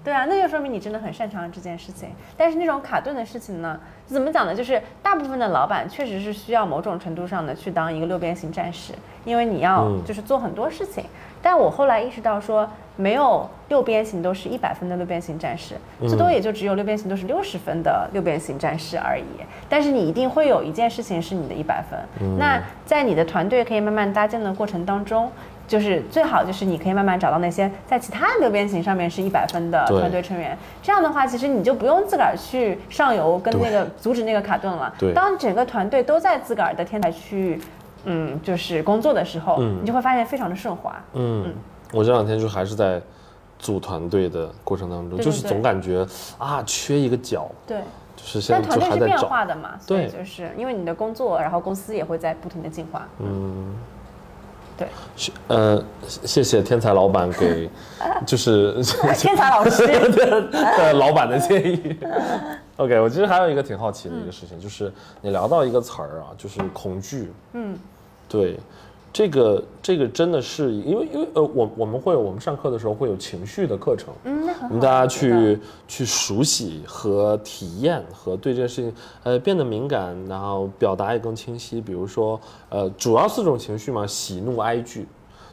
[0.03, 2.09] 对啊，那就说明你真的很擅长这件事情。
[2.37, 4.55] 但是那种卡顿的事情呢，怎么讲呢？
[4.55, 8.93] 就是大部分的老板确实是需要某种程度上的去当一个六边形战士，
[9.25, 11.03] 因为你要嗯就是做很多事情。
[11.45, 15.75] 但我后来意识到说，没有六边形都是一百分的六边形战士，
[16.07, 19.23] 最多也就只有六边形都是六十分的六边形战士而已。
[19.69, 21.99] 但是你一定会有一件事情是你的一百分。
[22.39, 25.31] 那在你的团队可以慢慢搭建的过程当中。
[25.67, 34.93] 就是最好就是你可以慢慢找到那些在其他六边形上面是一百分的团队成员，这样的话，其实你就不用自个儿去上游跟那个阻止那个卡顿了。
[34.99, 37.61] 对当整个团队都在自个儿的天台区域，
[38.05, 40.95] 嗯，就是工作的时候，嗯你就会发现非常的顺滑。
[41.13, 41.53] 嗯，
[41.91, 43.01] 我这两天就还是在
[43.59, 46.05] 组团队的过程当中，就是总感觉
[46.37, 47.79] 啊缺一个角，对，
[48.15, 49.05] 就是现在但团队是。
[49.05, 53.07] 变化的嘛，对就是因为你的工作，然后公司也会在不停的进化。
[53.19, 53.73] 嗯，
[54.77, 57.69] 对，是呃，谢谢天才老板给，
[58.27, 58.73] 就是
[59.15, 61.97] 天才老师， 的老板的建议。
[62.77, 64.91] OK，我其实还有一个挺好奇的一个事情，就是
[65.21, 67.31] 你聊到一个词儿啊，就是恐惧。
[67.53, 67.79] 嗯，
[68.27, 68.59] 对，
[69.13, 74.45] 这个这个真的是因为因为呃，我我们会有我们上课的时候会有情绪的课程，嗯。
[74.63, 81.79] 我们大家去去熟悉和体验和对这件事情呃变得敏感，然后表达也更清晰。
[81.79, 85.05] 比如说呃，主要四种情绪嘛，喜怒哀惧，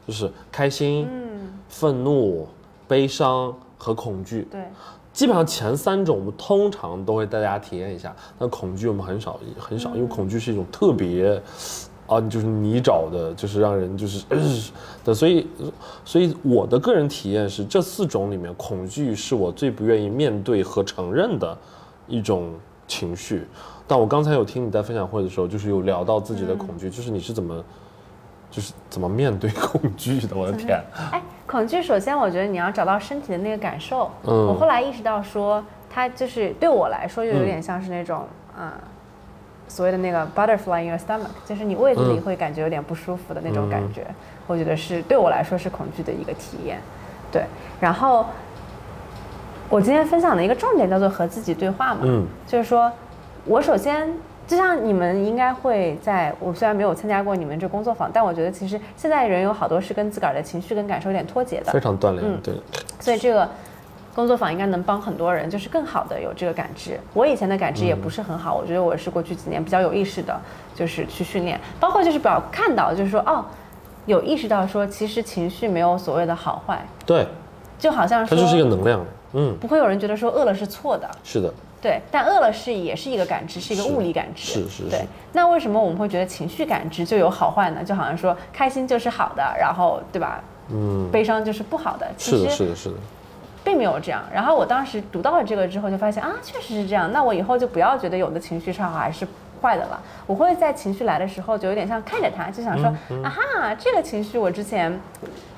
[0.06, 2.48] 就是开心、嗯，愤怒、
[2.88, 4.46] 悲伤和恐惧。
[4.50, 4.62] 对，
[5.12, 11.42] 基本上前三种我们通常都会带大家体验一下，但恐惧我们很少很少，因为恐惧是一种特别。
[12.12, 14.38] 啊，就是泥沼的，就是让人就是、呃、
[15.04, 15.46] 的，所以，
[16.04, 21.56] 所以我的个人体验是，这四种里面，恐惧是我最不愿意面对和承认的
[22.06, 22.52] 一种
[22.86, 23.46] 情绪。
[23.86, 27.64] 但我刚才有听你在分享会的时候，就是有聊到自己的恐惧，就是你是怎么，
[28.50, 30.36] 就是怎么面对恐惧的？
[30.36, 30.78] 我的天，
[31.10, 34.10] 哎，恐惧首先我觉得你要找到身体的那个感受。
[34.24, 38.26] 嗯我后来意识到说，它就是对我来说，就有点像是那种，
[38.58, 38.70] 嗯。
[39.72, 42.20] 所谓的那个 butterfly in your stomach，就是你胃子里嗯。
[42.20, 44.06] 会感觉有点不舒服的那种感觉，
[44.46, 46.78] 我觉得是对我来说是恐惧的一个体验。
[47.32, 47.42] 对，
[47.80, 48.26] 然后
[49.70, 52.26] 我今天分享的一个重点叫做和自己对话嘛，嗯。
[52.46, 52.92] 就是说
[53.46, 54.06] 我首先
[54.46, 62.38] 就像你们应该会在，我虽然没有参加过你们这工作坊，但我觉得其实现在人有好多是跟自个儿的情绪跟感受有点脱节的非，常锻炼，嗯。
[62.42, 62.54] 对，
[63.00, 63.48] 所以这个
[64.14, 66.98] 工作坊应该能帮很多人，就是更好的有这个感知。
[67.14, 70.38] 我以前的感知也不是很好，我觉得我是过去几年比较有意识的，
[70.74, 73.44] 就是去训练，包括就是比较看到，就是说哦，
[74.06, 77.26] 有意识到说其实情绪没有所谓的好坏，对，
[77.78, 84.60] 就好像说它就是一个能量，嗯，不会有人觉得说饿了是错的，是的，对，但饿了是也是一个感知，是一个物理感知。
[84.60, 84.90] 对是是。
[84.90, 87.82] 对，那为什么我们会觉得情绪感知就有好坏呢？
[87.82, 90.42] 就好像说开心就是好的，然后对吧？
[90.70, 92.06] 嗯，悲伤就是不好的。
[92.16, 92.94] 其是的，实是的，是的，
[93.64, 94.22] 并没有这样。
[94.32, 97.12] 然后我当时读到了这个之后，就发现啊，确实是这样。
[97.12, 99.26] 那我以后就不要觉得有的情绪是好还是
[99.60, 100.00] 坏的了。
[100.26, 105.00] 我会在情绪来的时候，就有点像看着它，就想说、嗯啊哈，这个情绪我之前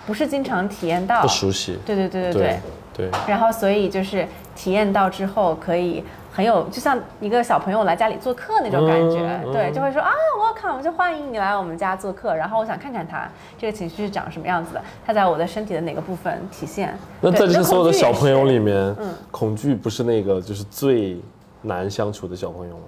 [0.06, 1.28] 不是经常体验到不。
[1.28, 2.60] 熟悉，对对对对对。
[2.96, 6.04] 对，然后所以就是体验到之后，可以
[6.34, 16.92] 很有，就像一个小朋友来家里做客那种感觉，对，就会说啊，welcome，就欢迎你来我们家做客，然后我想看看他这个情绪是长什么样子的，他在我的身体的哪个部分体现。
[17.20, 21.20] 那对在这些所有的小朋友里，面，嗯恐惧不是那个就是最
[21.62, 22.82] 难相处的小朋友吗？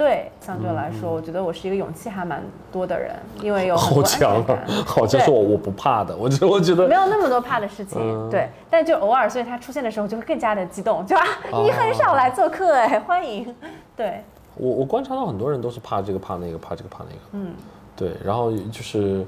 [0.00, 8.30] 对，相对来说，我觉得我是一个勇气还蛮多的人，因为有好强啊，好像是我我不怕的，我觉我觉得没有那么多怕的事情，嗯。
[8.30, 13.54] 对，但就偶尔，所以他出现的时候就会更加的激动，就啊，你很少来做客哎，欢迎，
[13.94, 17.52] 对，我我观察到很多人都是怕这个怕那个怕这个怕那个，嗯，
[17.94, 19.22] 对，然后就是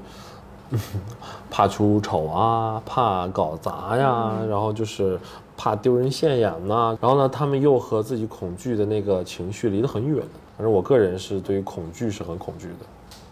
[1.49, 5.19] 怕出丑啊，怕搞砸呀，然后就是
[5.55, 10.23] 怕丢人现眼呐、然后呢，他们又和自己恐惧的那个情绪离得很远。
[10.57, 12.85] 反正我个人是对于恐惧是很恐惧的。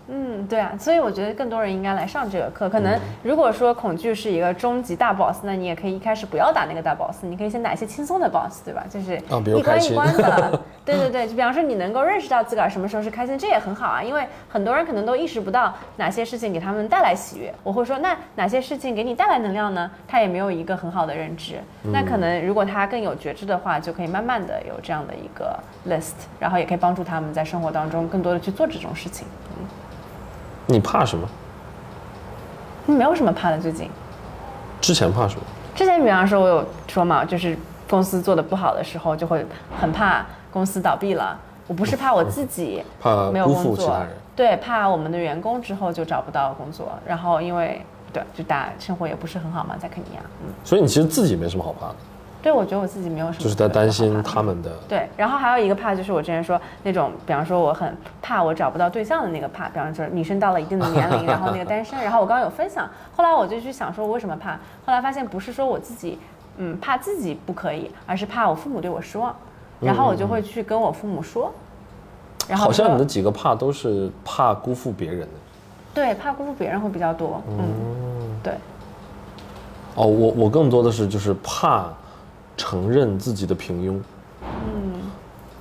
[0.07, 2.69] 嗯，对啊，所以我觉得更多人应该来上这个课。
[2.69, 8.83] 可嗯能如果说恐惧是一个终极大 boss，那你也可以一开始不要打那个大 boss，你可以先打一些轻松的 boss，对吧？
[8.89, 10.59] 就是一关一关的。
[10.83, 14.03] 对对对， 就比方说你能够认识到自个儿什么时候是开心，这也很好啊。
[14.03, 17.53] 因为很多人可能都意识不到哪些事情给他们带来喜悦。
[17.63, 19.89] 我会说，那哪些事情给你带来能量呢？
[20.07, 21.55] 他也没有一个很好的认知。
[21.83, 29.25] 那可能如果他更有觉知的话，就可以慢慢的有这样的一个 list，然后也可以帮助他们在生活当中更多的去做这种事情。
[30.67, 31.27] 你怕什么？
[32.87, 33.89] 嗯没有什么怕的，最近。
[34.81, 35.41] 之前怕什么？
[35.75, 37.57] 之前比方说，我有说嘛，就是
[37.89, 39.45] 公司做的不好的时候，就会
[39.79, 41.37] 很怕公司倒闭了。
[41.67, 51.95] 我不是怕我自己怕没有工作其他人。，对，怕我们的员工之后就找不到工作，然后因为对，就大家生活也不是很好嘛，在肯尼亚，嗯，所以你其实自己没什么好怕的，
[52.41, 54.41] 对，我觉得我自己没有什么，就是在担心他。
[54.41, 54.71] 们的。
[54.89, 64.53] 对，然后还有一个怕，就是我之前说那种，比方说我很怕我找不到对象的那个怕，比方说女生到了一定的年龄， 然后那个单身，然后我刚刚有分享，后来我就去想说我为什么怕，
[64.85, 66.17] 后来发现不是说我自己，
[66.57, 69.35] 嗯，怕自己不可以，而是怕我父母对我失望，
[69.79, 71.51] 然后我就会去跟我父母说，
[72.47, 75.27] 然后好像你的几个怕都是怕辜负别人的。
[75.93, 78.53] 对怕辜负别人会比较多，嗯，对，
[79.95, 81.89] 哦，我我更多的是就是怕
[82.57, 83.99] 承认自己的平庸。
[84.43, 84.93] 嗯，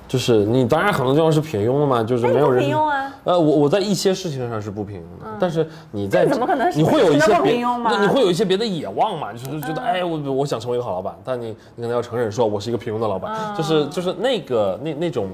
[0.07, 3.13] 就是你当然很多地方是平庸的嘛，就是没有人平庸啊。
[3.23, 15.29] 呃，我我在一些事情上是不平庸的，但是你在这怎么可能是你会有一些别，你会有一些别的野望嘛，就是觉得、哎，我我想成为一个好老板，但你你可能要承认说我是一个平庸的老板，就是就是那个那那种。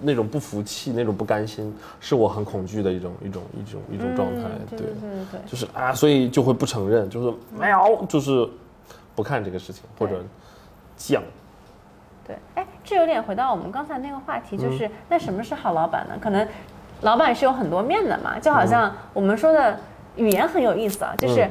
[0.00, 4.42] 那种不服气，那种不甘心，是我很恐惧的一种一种一种一种状态。
[4.44, 5.40] 嗯对对对对对。
[5.44, 8.48] 就是啊，所以就会不承认，就是没有，就是
[9.16, 10.22] 不看这个事情，或者
[10.98, 11.20] 犟。
[12.26, 16.14] 对，哎，这有点回到我们刚才那个话题，就是、那什么是好老板呢？
[16.20, 16.46] 可能
[17.00, 19.78] 老板是有很多面的嘛，就好像我们说的
[20.16, 21.48] 语言很有意思啊，就是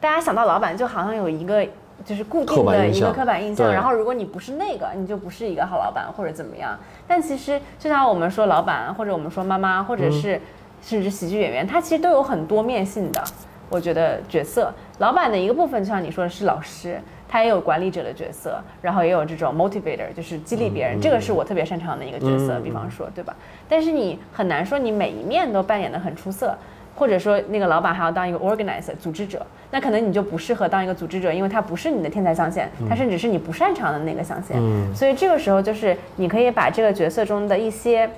[0.00, 1.64] 大家想到老板就好像有一个
[2.04, 6.76] 就是固定的一个刻板印象，然后如果你不是那个，你就不是一个好老板或者怎么样。
[7.06, 10.40] 但其实就像我们说老板，或者我们说妈妈，或嗯者是
[10.80, 13.22] 甚至喜剧演员，他其实都有很多面性的。
[13.70, 22.58] 我觉得角色，老板的一个部分，就像你说的是老师，他也有管理者的角色，然后也有这种 motivator，就是激励别人，这个是我特别擅长的一个角色。
[22.58, 23.36] 嗯比方说，对吧？
[23.68, 26.56] 但是你很难说你每一面都扮演的很出色。
[26.96, 34.56] 或者说，那个老板还要当一个 organizer 组织者，那可能你就不适合当一个组织者，因为他不是你的天才象限，他甚至是你不擅长的那个象限。
[34.58, 38.10] 嗯所以这个时候就是你可以把这个角色中的一些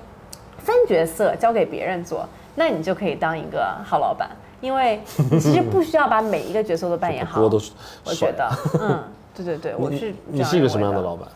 [0.57, 7.39] 分角色交给别人做，那你就可以当一个好老板，因为你 其实不需要把每一个角色都扮演好。
[7.41, 7.71] 锅都是
[8.05, 8.49] 我觉得，
[8.81, 9.03] 嗯，
[9.35, 11.27] 对对对，我是你是一个什么样的老板？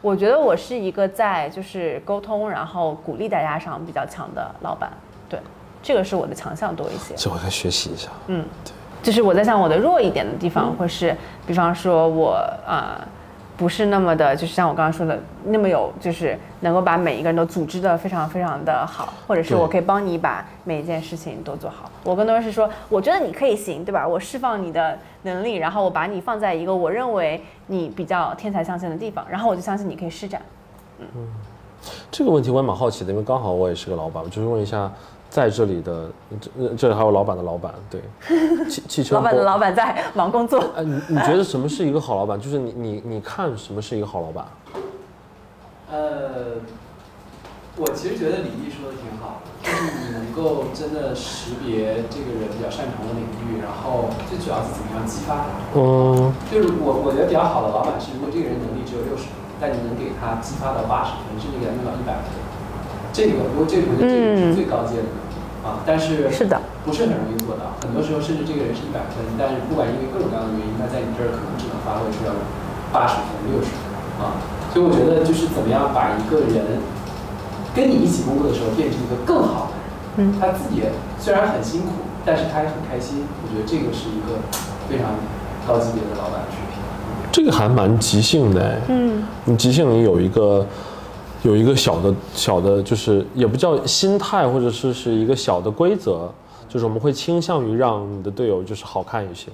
[0.00, 4.90] 我觉得我是一个在就是沟通，然后鼓励大家上比较强的老板。
[5.28, 5.40] 对，
[5.82, 7.14] 这个是我的强项多一些。
[7.16, 8.08] 这我该学习一下。
[8.28, 12.34] 嗯，对就是我在想我的弱一点的地方，或是，比方说我
[12.66, 13.04] 啊、
[13.58, 21.90] 不是那么的，就是像我刚刚说的那么有，就是能够把每一个人都组织的非常非常的好，或者是我可以帮你把每一件事情都做好。
[22.04, 24.06] 我更多的是说，我觉得你可以行，对吧？
[24.06, 30.40] 我释放你的能力，然后我把你放在一个我认为你比较天才相信的地方，然后我就相信你可以施展。
[31.00, 31.06] 嗯
[32.10, 34.90] 这个问题我也蛮好奇的，因为刚好我也是个老板，我就是问一下，
[35.30, 36.10] 在这里的
[36.40, 38.00] 这这里还有老板的老板，对，
[38.68, 42.40] 汽汽车 老板的老板在忙工作，哎，你你觉得什么是一个好老板？
[42.40, 44.46] 就是你你你看什么是一个好老板？
[45.90, 46.60] 呃，
[47.76, 55.44] 我其实觉得李毅说的挺好的，就是你能够真的识别这个人比较擅长的领域，然后最主要是怎么样激发他。
[55.76, 62.32] 嗯就是我我觉得比较好的老板是，如果这个人能力只有六十分，但你能给他激发到八十分，甚至给他弄到一百分，
[63.18, 65.10] 这个我这个我觉得这个是最高阶的
[65.66, 65.82] 啊。
[65.82, 72.30] 但是是的，不是很容易做到，很多时候甚至这个人是一百分，但是不管因为各种各样的原因，他在你这儿可能只能发挥出来
[72.94, 73.90] 八十分、六十分
[74.22, 74.38] 啊。
[74.70, 76.78] 所所以我觉得就是怎么样把一个人
[77.74, 80.30] 跟你一起工作的时候变成一个更好的人。
[80.30, 80.82] 嗯他自己
[81.18, 81.88] 虽然很辛苦，
[82.24, 83.24] 但是他也很开心。
[83.42, 84.38] 我觉得这个是一个
[84.88, 85.14] 非常
[85.66, 86.80] 高级别的老板的水平。
[87.32, 88.78] 这个还蛮即兴的哎。
[88.88, 90.64] 嗯，你即兴里有一个
[91.42, 96.28] 有一个小的小的，就是也不叫心态，或者是是一个小的规则，
[96.68, 99.50] 就是我们会倾向于让你的队友就是好看一些。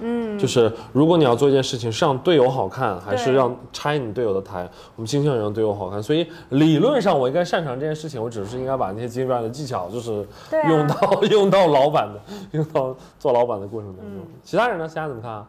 [0.00, 4.68] 嗯，就是如果你要做一件事情，是让队友好看，还是让拆你队友的台？
[4.96, 10.26] 我们倾向于让队友好看，所以理论上我应该擅长这件事情，我只是应该把那些经验的技巧，就是
[10.68, 12.20] 用到、 用到老板的
[12.50, 14.14] 用到做老板的过程当中。
[14.42, 14.88] 其他人呢？
[14.88, 15.46] 其他怎么看啊？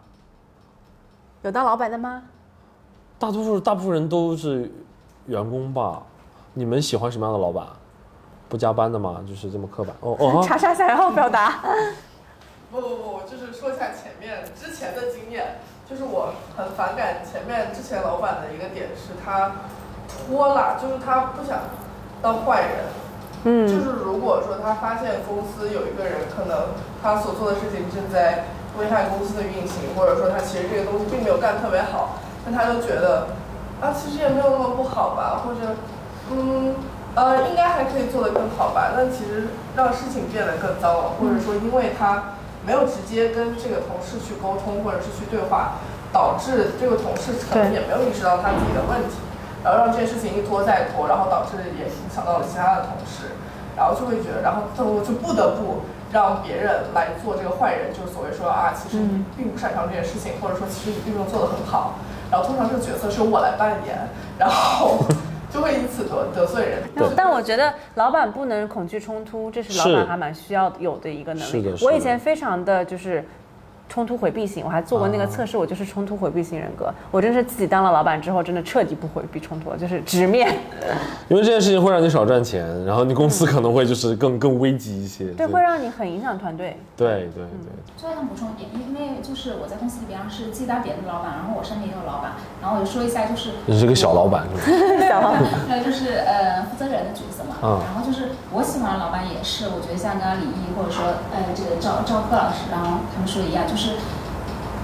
[1.42, 2.22] 有当老板的吗？
[3.18, 4.72] 大多数大部分人都是
[5.28, 6.04] 员工吧？
[6.54, 7.66] 你们喜欢什么样的老板？
[8.48, 9.22] 不加班的吗？
[9.28, 9.96] 就是这么刻板？
[10.02, 11.62] 哦哦， 查查想要表达。
[12.72, 15.60] 不不不，就是说一下前面之前的经验，
[15.90, 19.52] 就是我很反感前面之前老板的一个点是他
[20.08, 21.60] 拖拉，就是他不想
[22.22, 22.86] 当坏人。
[23.48, 26.70] 嗯就嗯是如果说他发现公司有一个人可能
[27.02, 28.46] 他所做的事情正在
[28.78, 33.28] 危害公司的运行，或者说他其实这个东西并没有干特别好，那他就觉得
[33.82, 35.76] 啊其实也没有那么不好吧，或者
[36.32, 36.76] 嗯
[37.16, 42.36] 呃应该还可以做得更好吧，但其实让事情变得更糟了，或者说因为他
[42.66, 45.76] 没有直接跟这个同事去沟通或者是去对话，
[46.12, 49.18] 导致这个同事可能也没有意识到他自己的问题。
[49.64, 53.34] 然后让这件事情一拖再拖，然后导致也影响到了其他的同事，
[53.76, 55.82] 然后就会觉得，然后最后就不得不
[56.14, 61.98] 让别人来做这个坏人，就是所谓说啊，其实你嗯并不擅长这件事情，或者说其实你并没有做得很好，
[62.32, 63.98] 然后通常这个角色是由我来扮演，
[64.38, 65.00] 然后
[65.52, 66.84] 就会因此得得罪人。
[66.96, 71.52] 对但我觉得老板不能恐惧冲突，这是老板还蛮需要有的一个能力。
[71.52, 73.24] 是的是的我以前非常的就是。
[73.88, 76.92] 冲突回避型，我还做过那个啊测试，我就是冲突回避型人格。
[77.12, 80.58] 我真是自己当了老板之后，真的彻底不回避冲突了，就是直面。
[81.30, 85.26] 因为这件事情会让你少赚钱，然后你公司可能会就是更更危机一些。
[85.32, 86.78] 对，会让你很影响团队。
[86.98, 95.08] 对对对，最后想补充一点，因为就是我在公司里边是自己当别人的老板，然后我身边也有老板，然后我就说一下，就是你是个小老板是吧？
[95.08, 97.56] 小老板， 还有就是呃负责人的角色嘛。
[97.64, 103.92] 嗯然后就是我喜欢的老板也是，我觉得像刚刚李毅或者说呃这个赵赵科老师，然后他们说的一样，就是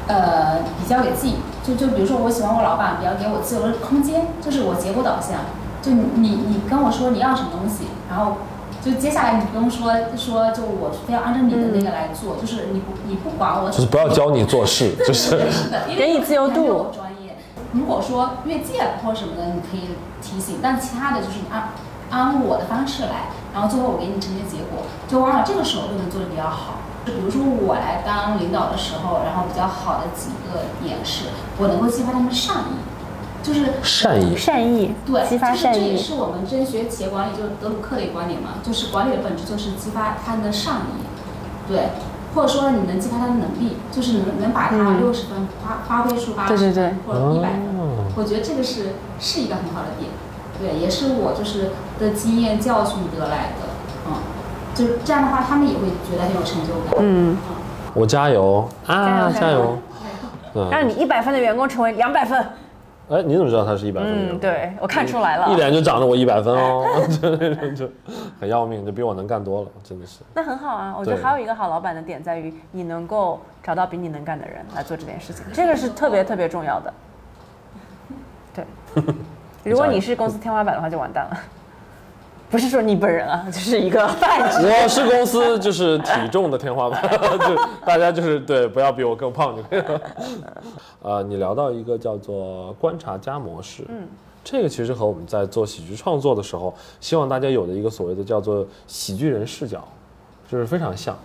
[0.08, 5.40] 呃比较给自己，就就比如说我喜欢我老板比较给我自由的空间，就是我结果导向，
[5.82, 8.38] 就你你你跟我说你要什么东西，然后。
[8.84, 15.38] 就接下来你不用说说，就我非要按照你的那个来做，就是你不你不管我，就是不要教你做事，就是
[15.96, 17.38] 给你自由度专业。
[17.74, 21.70] 如果说越界了或者什么的，你可以提醒，但其他的就是你按
[22.10, 26.81] 按我的方式来，然后最后我给你呈现结果，就往往这个时候就能做的比较好。
[27.06, 31.26] 就比如说我来当领导的时候，然后比较好的几个点是，
[31.58, 34.38] 我能够激发他们的善意，就是善意。
[34.38, 35.64] 善意，对，激发就是。
[35.74, 41.02] 这也是我们真学企业管理，就是德鲁克的一个观点嘛，就是管理的本质就是激发他们的善意，
[41.68, 41.90] 对，
[42.36, 50.12] 或者说你能激发他的能力，就是能能把他嗯六十分发发挥出八十分对对对或者一百分，哦我觉得这个是是一个很好的点，
[50.60, 53.71] 对，也是我就是的经验教训得来的，嗯，
[54.74, 57.38] 就是这样的话，他们也会觉得很有成就感，嗯，
[57.94, 59.78] 我加油啊，加油加油！
[60.56, 62.40] 嗯，让你一百分的员工成为两百分。
[63.10, 64.36] 哎，你怎么知道他是一百分？
[64.36, 65.50] 嗯，对我看出来了。
[65.50, 66.86] 一脸就长着我一百分哦，
[67.22, 67.90] 就那种就
[68.40, 70.20] 很要命，就比我能干多了，真的是。
[70.34, 76.94] 那很好啊，我觉得还有一个好老板的点在于，你能够找到比你能干的人来做这件事情，这个是特别特别重要的。
[78.54, 78.66] 对，
[79.64, 81.38] 如果你是公司天花板的话，就完蛋了。
[82.52, 84.68] 不是说你本人啊， 就是一个泛指。
[84.68, 87.02] 我是公司就是体重的天花板，
[87.48, 90.02] 就大家就是对，不要比我更胖就可以了。
[91.02, 94.06] 呃，你聊到一个叫做观察家模式，嗯，
[94.44, 99.88] 这个其实和我们在做喜剧创作的时候，希望大家有的一个所谓的叫做喜剧人视角，
[100.52, 101.18] 就是非常像。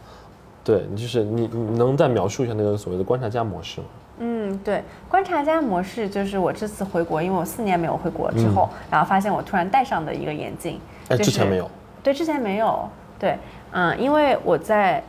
[0.62, 3.87] 对，你就是你，你能再描述一下那个所谓的观察家模式吗？
[4.19, 10.81] 嗯，对，观察家模式就是我这次回国，因为我四年没有回国之后，然后发现我突然戴上的一个眼镜。
[11.09, 11.71] 哎，就是之前没有。
[12.03, 12.88] 对，之前没有。
[13.19, 13.38] 对，
[13.73, 15.03] 嗯，因为我在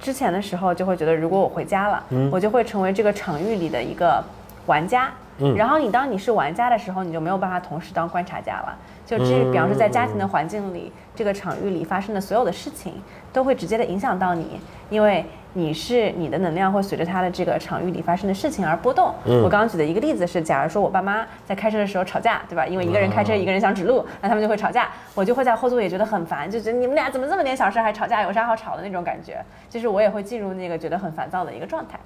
[0.00, 4.22] 之前的时候就会觉得，如果我回家了，我就会成为这个场域里的一个
[4.66, 5.12] 玩家。
[5.38, 8.76] 嗯然后你当你是玩家的时候，你就没有办法同时当观察家了。
[9.04, 12.94] 就这，比方说在家庭的环境里，这个场域里发生的所有的事情，
[13.32, 14.58] 都会直接的影响到你，
[14.88, 19.14] 因为你是你的能量会随着它的这个场域里发生的事情而波动。
[19.26, 22.66] 嗯我刚刚举的一个例子是，假如说我爸妈在开车的时候吵架，对吧？
[22.66, 31.98] 因为一个人开车，一个人想指路，那他们就会吵架，我就会在后座也觉得很烦，就觉得你们俩怎么这么点小事还吵架，有啥好吵的那种感觉，就是我也会进入那个觉得很烦躁的一个状态。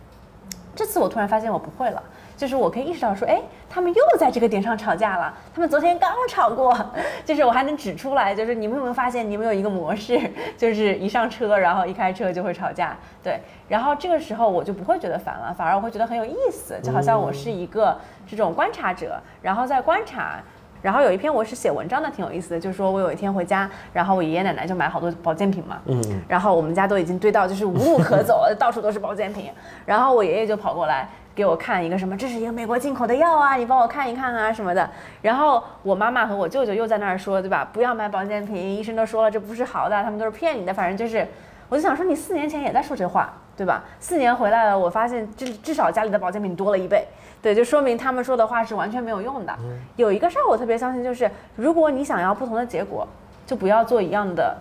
[0.74, 2.02] 这次我突然发现我不会了，
[2.38, 6.72] 就是我可以意识到说，哎，他们又在这个点上吵架了，他们昨天刚吵过，
[7.26, 10.20] 就是我还能指出来，就是你们有没有发现，你们有一个模式，
[10.56, 20.40] 就是一上车，然后一开车就会吵架，对，然后这个时候我就不会觉得烦了，反而我会觉得很有意思，就好像我是一个这种观察者，然后在观察。
[20.80, 29.50] 然后有一篇我是写文章的，挺有意思的，就是说我有一天回家，然后我爷爷奶奶就买好多保健品嘛，嗯，然后我们家都已经堆到就是无路可走了， 到处都是保健品。
[29.84, 31.08] 然后我爷爷就跑过来
[31.38, 34.90] 给我看一个什么，这是一个美国进口的药啊，你帮我看一看啊什么的。
[35.22, 37.68] 然后我妈妈和我舅舅又在那儿说，对吧？
[37.72, 40.74] 不要买保健品，医生都说了这不是好的，他们都是骗你的。
[40.74, 41.24] 反正就是，
[41.68, 43.84] 我就想说你四年前也在说这话，对吧？
[44.00, 47.06] 四年回来了，我发现至至少家里的保健品多了一倍。
[47.40, 49.56] 对，就说明他们说的话是完全没有用的。
[49.94, 53.06] 有一个事儿我特别相信，就是如果你想要不同的结果，
[53.46, 54.56] 就不要做一样的，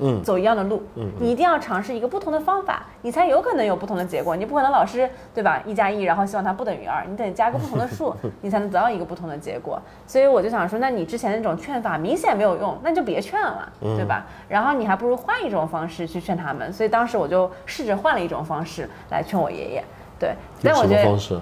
[0.00, 0.82] 嗯走一样的路。
[0.96, 4.34] 嗯你一定要尝试一个不同的方法，你才有可能有不同的结果。
[4.34, 5.62] 你不可能老是对吧？
[5.66, 9.80] 一加一，然后希望它不等于二，你得加个不同的数， 你才能得到一个不同的结果。
[10.06, 14.26] 所以我就想说，那你之前那种劝法明显没有用，那就别劝了，对吧？
[14.48, 16.72] 然后你还不如换一种方式去劝他们。
[16.72, 19.84] 所以当时我就试着换了一种方式来劝我爷爷。
[20.18, 21.40] 对，但我觉得？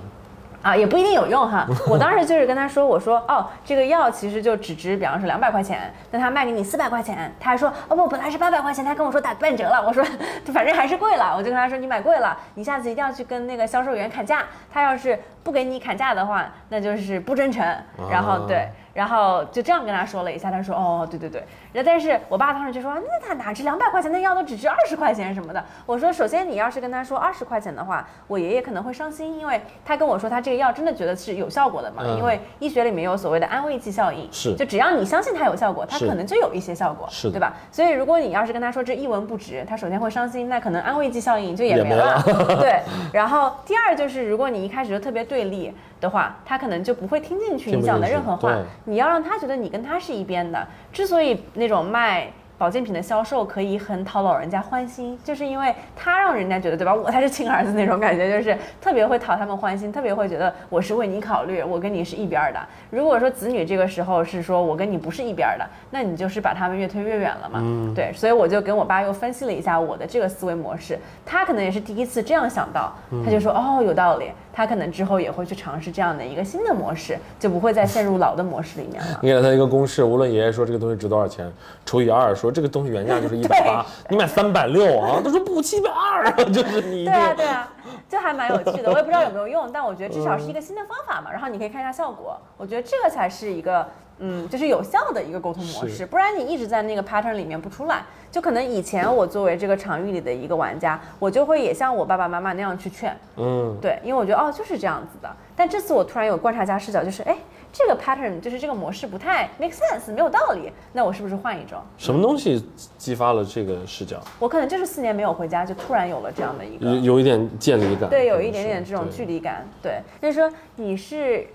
[0.63, 1.67] 啊，也不一定有用哈。
[1.89, 9.81] 我当时就是跟他说，我说哦，这个药其实就只值，比方说两百块钱，但他卖给你四百块钱，他还说哦不，本来是八百块钱，他跟我说打半折了。
[9.87, 10.05] 我说
[10.53, 17.65] 反正还是贵了，我就跟他说你买贵了，你下次一定要去跟那个销售员砍价，他要是不给你砍价的话，那就是不真诚。
[18.11, 18.69] 然后对。
[18.95, 21.41] 然后就这样跟他说了一下，他说哦，对对对。
[21.73, 25.63] 然后但是我爸当时就说，那他哪值两百块钱那药都只值二十块钱什么的。
[25.87, 37.55] 我说，首先你要是跟他说二十块钱的话，我爷爷可能会伤心，因为他跟我说他这个药真的觉得是有效果的嘛，嗯因为医学里面有所谓的安慰剂效应，是就只要你相信它有效果，它可能就有一些效果，是对吧？
[37.71, 42.23] 所以如果你要是跟他说这一文不值，他首先会伤心，那可能安慰剂效应就也也没没了。
[42.61, 42.81] 对，
[43.13, 48.65] 然后第二就是如果你一开始就特别对立的话，他可能就不会听进去你讲的任何话对。
[48.85, 50.67] 你要让他觉得你跟他是一边的。
[50.93, 56.93] 之所以那种卖保健品的销售可以很讨老人家欢心，就是因为他让人家觉得，对吧？
[56.93, 62.59] 我才是亲儿子那种感觉，就是特别会讨他们欢心，特别会觉得我是为你考虑，我跟你是一边儿的。
[62.91, 67.61] 如果说子女这个时候是说我跟你不是一边儿的，那你就是把他们越推越远了嘛。
[67.63, 72.93] 嗯对，所以我就跟我爸又分析了一下我的这个思维模式，他可能也是第一次这样想到，
[73.25, 79.21] 他就说哦有道理，他可能之后也会去尝试这样的一个新的模式，就不会再陷入老的模式里面了。
[79.23, 81.49] 你给了他一个公式，无论爷爷说这个东西值多少钱，
[81.87, 87.73] 除以二，说这个东西原价就是 一百八，你买三百六啊，他说不七百二， 就是你对啊，对啊，
[88.09, 88.91] 就还蛮有趣的。
[88.91, 91.31] 我也不知道有没有用，但我觉得至少是一个新的方法嘛。
[91.33, 93.87] 然后你可以看一下效果，我觉得这个才是一个。
[94.21, 105.31] 嗯，就是有效的一个沟通模式，不然你一直在那个 pattern 里面不出来，就可能以前我作为这个场域里的一个玩家，我就会也像我爸爸妈妈那样去劝，嗯，对，因为我觉得哦就是这样子的。
[105.55, 107.37] 但这次我突然有观察家视角，就是哎，
[107.73, 111.79] 这个 pattern 就是这个模式不太 make sense，没有道理，那我是不是换一种？
[111.97, 112.67] 什么东西
[112.97, 114.21] 激发了这个视角？
[114.39, 119.67] 我可能就是四年没有回家，就突然有了这样的一个有有一点见离感，对，有一点点这种距离感。
[119.83, 121.47] 对，就是说你是，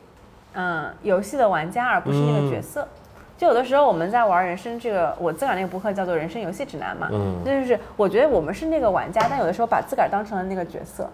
[0.54, 2.88] 嗯，游戏的玩家，而不是那个角色。
[3.36, 11.10] 就有的时候我们在玩人生这个，我自个儿那个博客叫做《人生游戏指南》嘛，嗯那就是我觉得我们是那个玩家，但有的时候把自个儿当成了那个角色。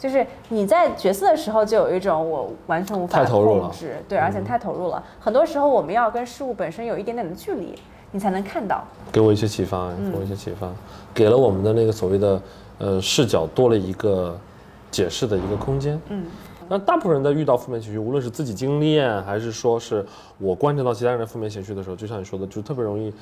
[0.00, 5.04] 就是你在角色的时候，就有一种我完全无法太投入了嗯控制，对，而且太投入了。
[5.20, 7.74] 很多时候我们要跟事物本身有一点点的距离，
[8.10, 8.82] 你才能看到。
[9.12, 10.66] 给我一些启发，嗯给我一些启发，
[11.12, 12.42] 给了我们的那个所谓的
[12.78, 14.34] 呃视角多了一个
[14.90, 16.00] 解释的一个空间。
[16.08, 16.24] 嗯，
[16.66, 20.04] 那大部分人在遇到负面情绪，无论是自己经历，还是说是
[20.38, 23.12] 我观察到其他人的负面情绪的时候，就像你说的，就特别容易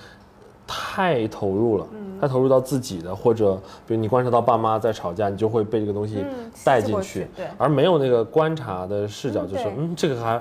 [0.69, 2.21] 太投入了，嗯。
[2.21, 3.55] 太投入到自己的，或者
[3.87, 6.25] 比如你观察到爸妈在吵架，你就会被这个东西
[6.64, 7.47] 带进去对。
[7.57, 10.41] 而没有那个观察的视角，嗯就是对嗯这个还。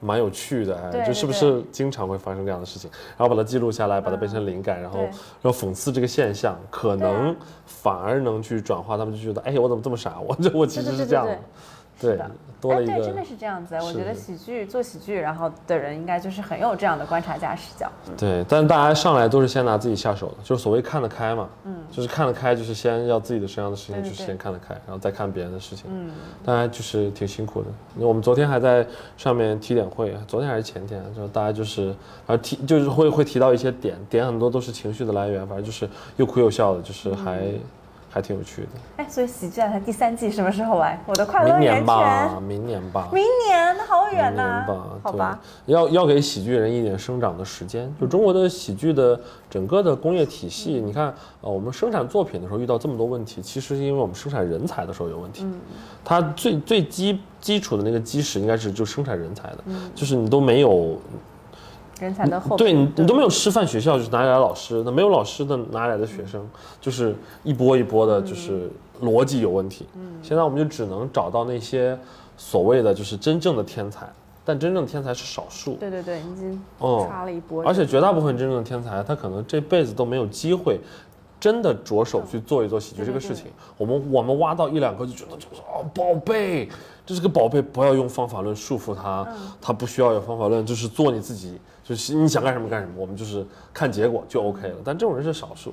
[0.00, 2.88] 蛮有趣的，哎，对对这是不是经常会发生这样的事情？
[3.16, 5.06] 然后把它记录下来，把它变成灵感，然后对。
[5.06, 5.12] 然
[5.42, 7.34] 后讽刺这个现象，可能
[7.66, 10.20] 反而能去转化，他们就觉得，哎，我怎么这么傻？
[10.20, 11.36] 我这我其实是这样的，
[12.00, 12.18] 对
[12.60, 13.76] 多了一个真的是这样子。
[13.82, 17.88] 我觉得喜剧做喜剧，然后的人应该就是很有这样的观察家视角。
[18.08, 26.10] 嗯对，但大家上来都是先拿自己下手的，就是所谓看得开嘛，嗯，就是看得开，就是先要自己的身上的事情，就是对对对先看得开，然后再看别人的事情，嗯，
[26.44, 27.68] 大家就是挺辛苦的。
[28.04, 28.84] 我们昨天还在
[29.16, 31.94] 上面提点会，昨天还是前天，就大家就是，
[32.26, 37.42] 而提就是会会提到一些点，点很多都是情绪的来源，反正就是又哭又笑的，就是还、还
[38.18, 38.68] 还挺有趣的。
[38.96, 41.00] 哎，所以喜剧啊，它第三季什么时候来？
[41.06, 47.88] 我的快乐明年吧，明年吧，明年那好远呐、年吧，对好吧，，要要给喜剧人一点生长的时间。
[48.00, 55.46] 就中国的喜剧的整个的工业体系，你看，呃，我们生产作品的时候遇到这么多问题，其实是因为我们生产人才的时候有问题。
[56.04, 59.58] 它最最基基础的那个基石应该是就生产人才的，
[59.94, 60.98] 就是你都没有
[62.00, 64.82] 人才的后对你，你都没有有师范学校，就是哪里来的老师？
[64.84, 66.48] 那没有老师的哪里来的学生？
[66.80, 68.70] 就是一波一波的，就是
[69.02, 69.86] 逻辑有问题。
[70.22, 71.98] 现在我们就只能找到那些
[72.36, 74.08] 所谓的就是真正的天才，
[74.44, 75.74] 但真正的天才是少数。
[75.74, 80.80] 对对对，已经哦刷了一波，而且绝大部分真正的天才，他可能这辈子都没有机会。
[81.40, 83.44] 真的着手去做一做喜剧这个事情，
[83.76, 86.68] 我们我们挖到一两个就觉得就是哦宝贝，
[87.08, 89.26] 这是个宝贝，不要用方法论束缚他，
[89.62, 93.42] 他不需要有方法论，就是做你自己，就是你想干什么干什么，我们就是
[93.72, 94.76] 看结果就 OK 了。
[94.84, 95.72] 但这种人是少数，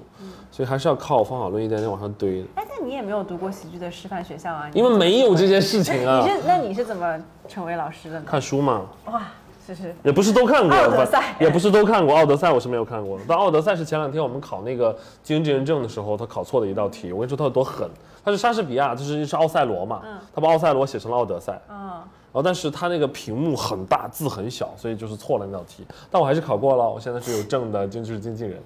[0.50, 4.70] 所以还是要靠方法论一点点往上堆的，哎，但你也没有读过喜剧的师范学校啊？
[4.74, 6.30] 因为没有这件事情啊 你。
[6.30, 7.20] 是那你是怎么
[7.50, 8.26] 成为老师的呢？
[8.26, 9.24] 看书嘛，哇，
[9.68, 12.16] 是是，也不是都看过，奥德赛也不是都看过。
[12.16, 17.12] 奥德赛我是没有看过的，但奥德赛是前两天我们考那个经纪人证的时候，他考错的一道题。
[17.12, 17.90] 我跟你说他有多狠，
[18.26, 20.01] 他是莎士比亚，就是是奥赛罗嘛，
[20.34, 25.86] 他把奥赛罗写成了奥德赛，嗯，然后但是他那个屏幕很大，字很小，所以就是错了那道题。
[26.09, 28.59] 但我还是考过了，我现在是有证的，就是经纪人。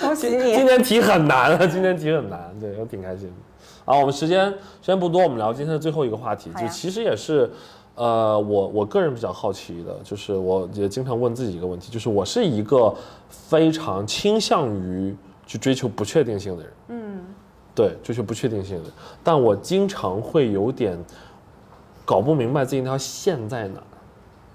[0.00, 0.66] 恭喜你今。
[0.66, 3.34] 天题很难，啊今天题很难，对我挺开心的。
[3.84, 7.50] 啊，我们时间时间不多，我们聊今天的最后一个话题，就其实也是，
[7.94, 12.94] 呃，我我个人比较好奇的，就是我也经常问自己一个问题，就是我是一个
[13.28, 15.14] 非常倾向于
[15.46, 17.24] 去追求不确定性的人，嗯，
[17.78, 18.90] 对，就是不确定性的，
[19.22, 20.98] 但我经常会有点
[22.04, 23.86] 搞不明白自己那条线在哪儿，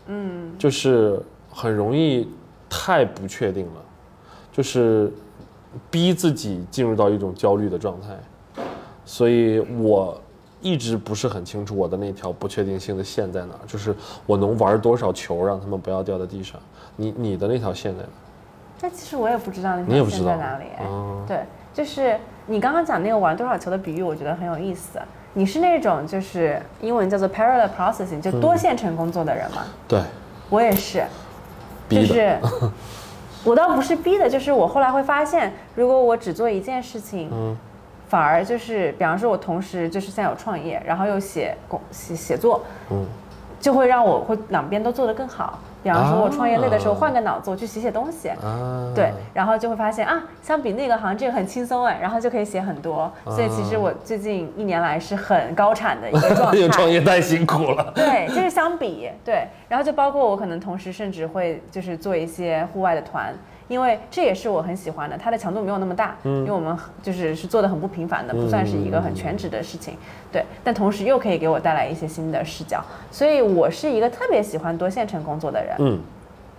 [0.08, 2.28] 嗯，就是很容易
[2.70, 3.82] 太不确定了，
[4.52, 5.10] 就是
[5.90, 8.64] 逼自己进入到一种焦虑的状态，
[9.06, 10.20] 所以我
[10.62, 13.96] 一直不是很清楚我的那条不确定性的线在哪儿，就是
[14.26, 16.60] 我能玩多少球让他们不要掉在地上。
[16.98, 18.20] 你你的那条线在哪儿？
[18.82, 20.66] 但其实我也不知道那条线在哪里。
[21.26, 25.00] 对，就是你刚刚讲那个玩多少球的比喻，我觉得很有意思。
[25.34, 29.64] 你是那种就是英文叫做 parallel processing，就多线程工作的人吗？
[29.88, 30.02] 对，
[30.50, 31.04] 我也是，
[31.90, 32.02] 就。
[32.02, 32.38] 是
[33.44, 37.58] 我倒不是逼的，就是我后来会发现，如果我只做一件事情，嗯
[38.08, 43.06] 反而就是，比方说我同时就是现在有创业，然后又写工写写作，嗯，
[43.60, 45.60] 就会让我会两边都做得更好。
[45.84, 53.12] 比方说我创业累的时候啊换个脑子，我去写写东西，啊，对，然后就会发现啊，相比那个好像这个很轻松哎，然后就可以写很多。
[53.26, 56.58] 所以其实我最近一年来是很高产的一个创态。
[56.94, 57.92] 业太辛苦了。
[57.96, 63.34] 对，就是相比对，然后就包括我可能同时甚至会就是做一些户外的团，
[63.74, 66.44] 因为这也是我很喜欢的，它的强度没有那么大，嗯。
[66.44, 69.98] 因为我们就是是做的很不频繁的，不算是一个很全职的事情，
[70.32, 76.00] 对，但同时又可以给我带来一些新的视角，所以我是一个特别喜欢多线程工作的人，嗯，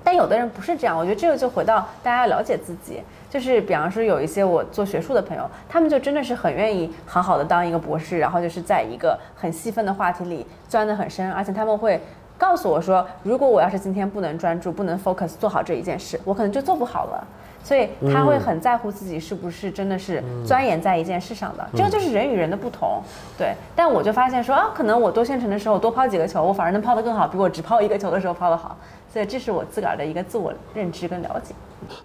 [0.02, 3.00] 但有的人不是这样，我觉得这个就回到大家了解自己，
[3.30, 12.00] 就是比方说有一些我做学术的朋友，他们就真的是很愿意好好的当一个博士，然后就是在一个很细分的话题里钻得很深，而且他们会
[12.37, 17.26] 告诉我说，如果我要是今天不能专注、不能 focus 做好这一件事，我可能就做不好了。
[17.62, 23.01] 所以他会很在乎自己是不是真的是钻研在一件事上的，这个就是人与人的不同，
[23.39, 23.55] 对。
[23.74, 28.76] 但我就发现说啊，可能我多线程的时候多抛几个球，我反而能抛得更好，比我只抛一个球的时候抛得好。
[29.11, 31.55] 所以这是我自个儿的一个自我认知跟了解。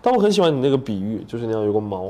[0.02, 2.10] 但我很喜欢你那个比喻，就是那样有个锚，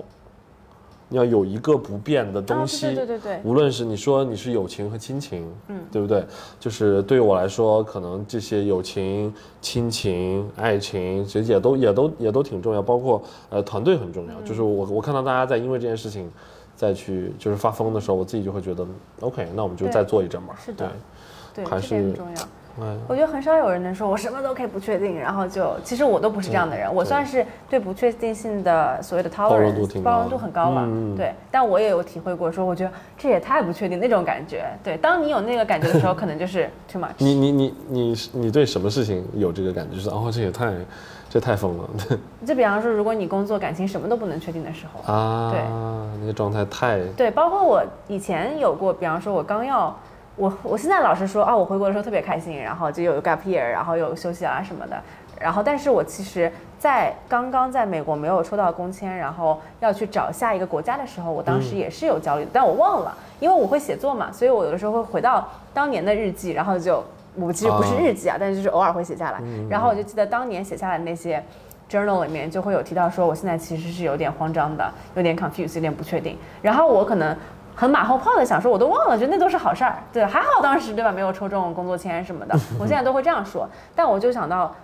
[1.10, 2.86] 你要有一个不变的东西。
[2.88, 6.24] 啊对对对对对无论是你说你是友情和亲情，嗯，对不对？
[6.60, 14.42] 就是对于我来说，可能这些友情、亲情、爱情，其实也都也都也都挺重要，包括呃团队很重嗯要。
[14.48, 16.30] 就是我我看到大家在因为这件事情
[16.76, 18.86] 再去就是发疯的时候，我自己就会觉得
[19.20, 20.56] OK，那我们就再做一阵吧。
[20.64, 20.92] 是的
[21.54, 22.42] 对，还是重要。
[22.82, 31.34] 哎，我觉得很少有人能说我什么都可以不确定，然后就其实我都不是这样的人，我算是对不确定性的所谓的 tolerance 包容度挺高包容度很高吧，对。
[31.52, 34.66] 但我也有体会过，说我觉得这也太不确定那种感觉。
[34.84, 37.10] 对，当你有那个感觉的时候，可能就是 too much。
[37.18, 39.96] 你你你你你对什么事情有这个感觉？
[39.96, 40.72] 就是哦，这也太
[41.30, 41.90] 这太疯了
[42.46, 45.52] 就比方说，如果你工作、感情什么都不能确定的时候，啊！
[45.52, 45.62] 对
[46.22, 49.96] 那个状态太对，包括我以前有过，比方说我刚要，
[50.40, 54.98] 我我现在老是说啊，我回国的时候特别开心，然后就有 gap year，然后有休息啊什么的，
[55.38, 67.04] 然后但是我其实，在刚刚在美国没有抽到工签，然后要去找下一个国家的时候，我当时也是有焦虑的，但我忘了，因为我会写作嘛，所以我有的时候会回到当年的日记，然后就
[67.36, 71.44] 我其实不是日记啊，但是就是偶尔会写下来，然后我就记得当年写下来的那些。
[71.90, 76.38] journal 里面就会有提到说，我现在其实是有点慌张的，有点 confused，有点不确定。
[76.62, 77.36] 然后我可能
[77.80, 79.96] 很马后炮的想说，我都忘了，就那都是好事儿。
[80.12, 83.70] 对，还好当时对吧，没有抽中工作签什么的，我现在都会这样说。
[83.96, 84.76] 但我就想到。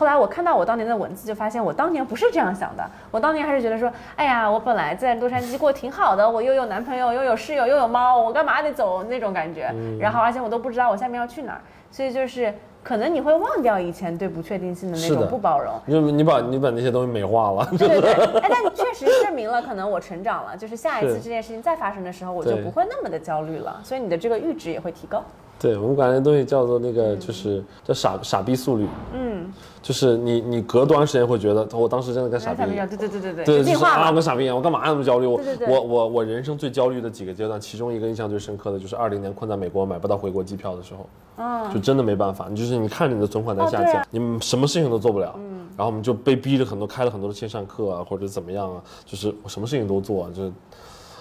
[0.00, 2.82] 后来我看到我当年的文字，就发现我当年不是这样想的。
[3.10, 9.70] 我当年还是觉得说，哎呀，我本来在洛杉矶过挺好的，我又有男朋友，又有室友，又有猫，我干嘛得走那种感觉。
[10.00, 12.50] 然后而且我都不知道我下面要去哪儿，所以就是
[12.82, 15.74] 可能你会忘掉以前对不确定性的那种不包容。
[15.84, 25.22] 你你把你把那些东西美化了，对对对， 哎，但你确实证明了，可能我成长了，就是下一次这件事情再发生的时候，我就不会那么的焦虑了，所以你的这个阈值也会提高。
[25.60, 29.52] 对我们管那东西叫做那个，就是叫傻傻逼速率，嗯，
[29.82, 32.88] 就是你你隔多长时间会觉得，我当时真的跟傻逼一样。
[32.88, 34.20] 对对对对对，对，就就是啊，我。
[34.20, 35.26] 傻逼一样，我干嘛那么焦虑？
[35.26, 41.06] 我对对对我我我人生最焦虑的几个阶段，其中一个印象最深刻的就是二零年困在美国买不到回国机票的时候，
[41.36, 50.52] 嗯，就真的没办法，你就是你看着你的存款在下降，你们什么事情都做不了，嗯，然后我们就被逼着很多开了很多的线上课啊，或者怎么样啊，就是我什么事情都做，就是。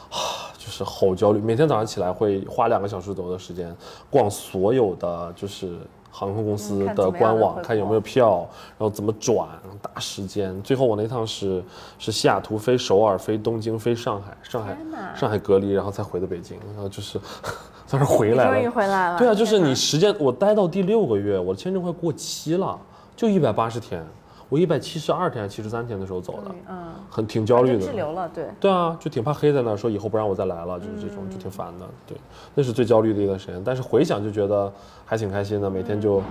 [0.09, 3.73] 啊，就是好焦虑，每天早上起来会花两个小时左右的时间
[4.09, 5.77] 逛所有的就是
[6.11, 8.39] 航空公司的官网，看有没有票，
[8.77, 9.47] 然后怎么转，
[9.81, 10.61] 打时间。
[10.61, 11.63] 最后我那趟是
[11.97, 14.77] 是西雅图飞首尔，飞东京，飞上海，上海
[15.15, 17.17] 上海隔离，然后再回的北京，然后就是
[17.87, 18.53] 算是回来了。
[18.55, 19.17] 终于回来了。
[19.17, 22.77] 对啊，就是你时间，我待到第六个月，我的签证快过期了，
[23.15, 24.05] 就一百八十天，
[24.49, 27.85] 我一百七十二天、七十三天的时候走的，嗯，很挺焦虑的。
[27.85, 28.45] 滞留了，对。
[28.59, 31.85] 对啊，就挺怕黑在那儿说以后不让我再来了，就是这种，就挺烦的。
[32.07, 32.17] 对，
[32.55, 33.61] 那是最焦虑的一段时间。
[33.63, 34.71] 但是回想就觉得
[35.05, 36.21] 还挺开心的，每天就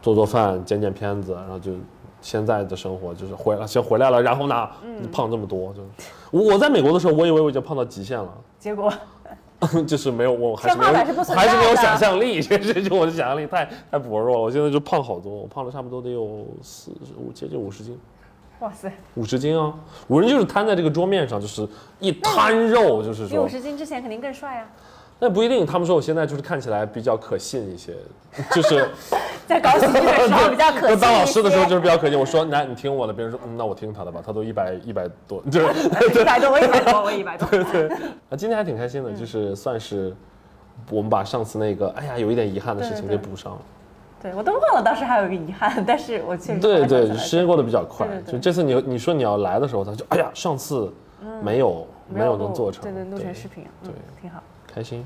[0.00, 1.72] 做做饭、剪剪片子，然后就
[2.22, 4.68] 现在的生活就是回来，先回来了，然后呢，
[5.00, 5.82] 你胖这么多，就
[6.30, 8.32] 我我在美国的时候，我以为我已经胖到极限了。
[8.58, 8.90] 结果
[9.86, 14.42] 就是没有，我还是没有，还是没有想象力， 这这就我的想象力太太薄弱了。
[14.42, 17.98] 我现在就胖好多，我胖了差不多得有四十五，接近五十斤，
[18.60, 19.74] 哇塞，五十斤啊！
[20.08, 21.66] 五十斤就是摊在这个桌面上，就是
[22.00, 24.68] 一摊肉，就是说你五，十斤之前肯定更帅啊！
[25.18, 25.64] 那不一定。
[25.64, 27.94] 他们说我现在就是看起来比较可信一些，
[28.54, 28.88] 就是
[29.46, 32.18] 在搞喜剧的时候 比较可我信当老师的时候就是比较可信。
[32.18, 35.66] 我说，那你听我的，别人说，嗯，那我听他的吧，他都一百一百多，就是
[36.20, 37.46] 一百多，我一百多，我一百多。
[38.30, 40.14] 啊，今天还挺开心的，就是算是
[40.90, 43.58] 我们把上次那个哎呀有一点遗憾的事情给对对补上了。
[44.22, 48.06] 对我都忘了当时还有一个遗憾，但是我确实对对，时间过得比较快。
[48.06, 50.92] 对对对就这次你你说你要来的时候，他就哎呀，上次
[51.42, 54.42] 没有、没有能做成，对对，录成视频，嗯对，挺好，
[54.76, 55.02] 开心。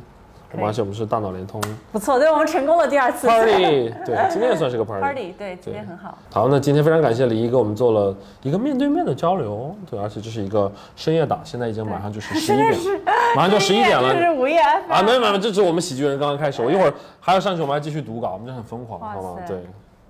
[0.53, 1.61] 我们而且我们是大脑联通
[1.93, 5.01] 不错，对我们成功了第二次 party， 对，今天也算是个 party。
[5.01, 8.13] party，对，今天很好，好，那今天非常感谢李毅给我们做了
[8.43, 12.75] 一个面对面的交流，对，而且这是一个深夜档，现在已经马上就是十一点，
[13.37, 15.01] 马上就十一点了这是午夜啊！
[15.05, 19.37] 没有没有，这是我们喜剧人刚刚开始，我一会儿还要上去，我们还继续读稿，我们就很疯狂，好吗？
[19.47, 19.65] 塞对，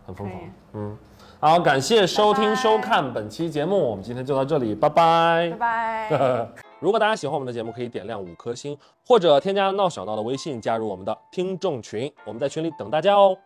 [0.06, 0.40] 很疯狂，
[0.72, 0.96] 嗯。
[1.38, 6.48] 好，感谢收听收看本期节目，我们今天就到这里，拜拜拜拜。
[6.80, 8.76] 如果大家喜欢我们的节目，可以点亮五颗星，
[9.06, 13.36] 或者添加闹小闹的微信，加入我们的听众群，我们在群里等大家哦。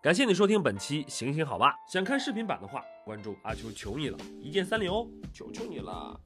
[0.00, 6.18] 感谢你收听本期《行行好吧》，想看视频版的话，关注阿秋求你了，一键三连哦，求求你了。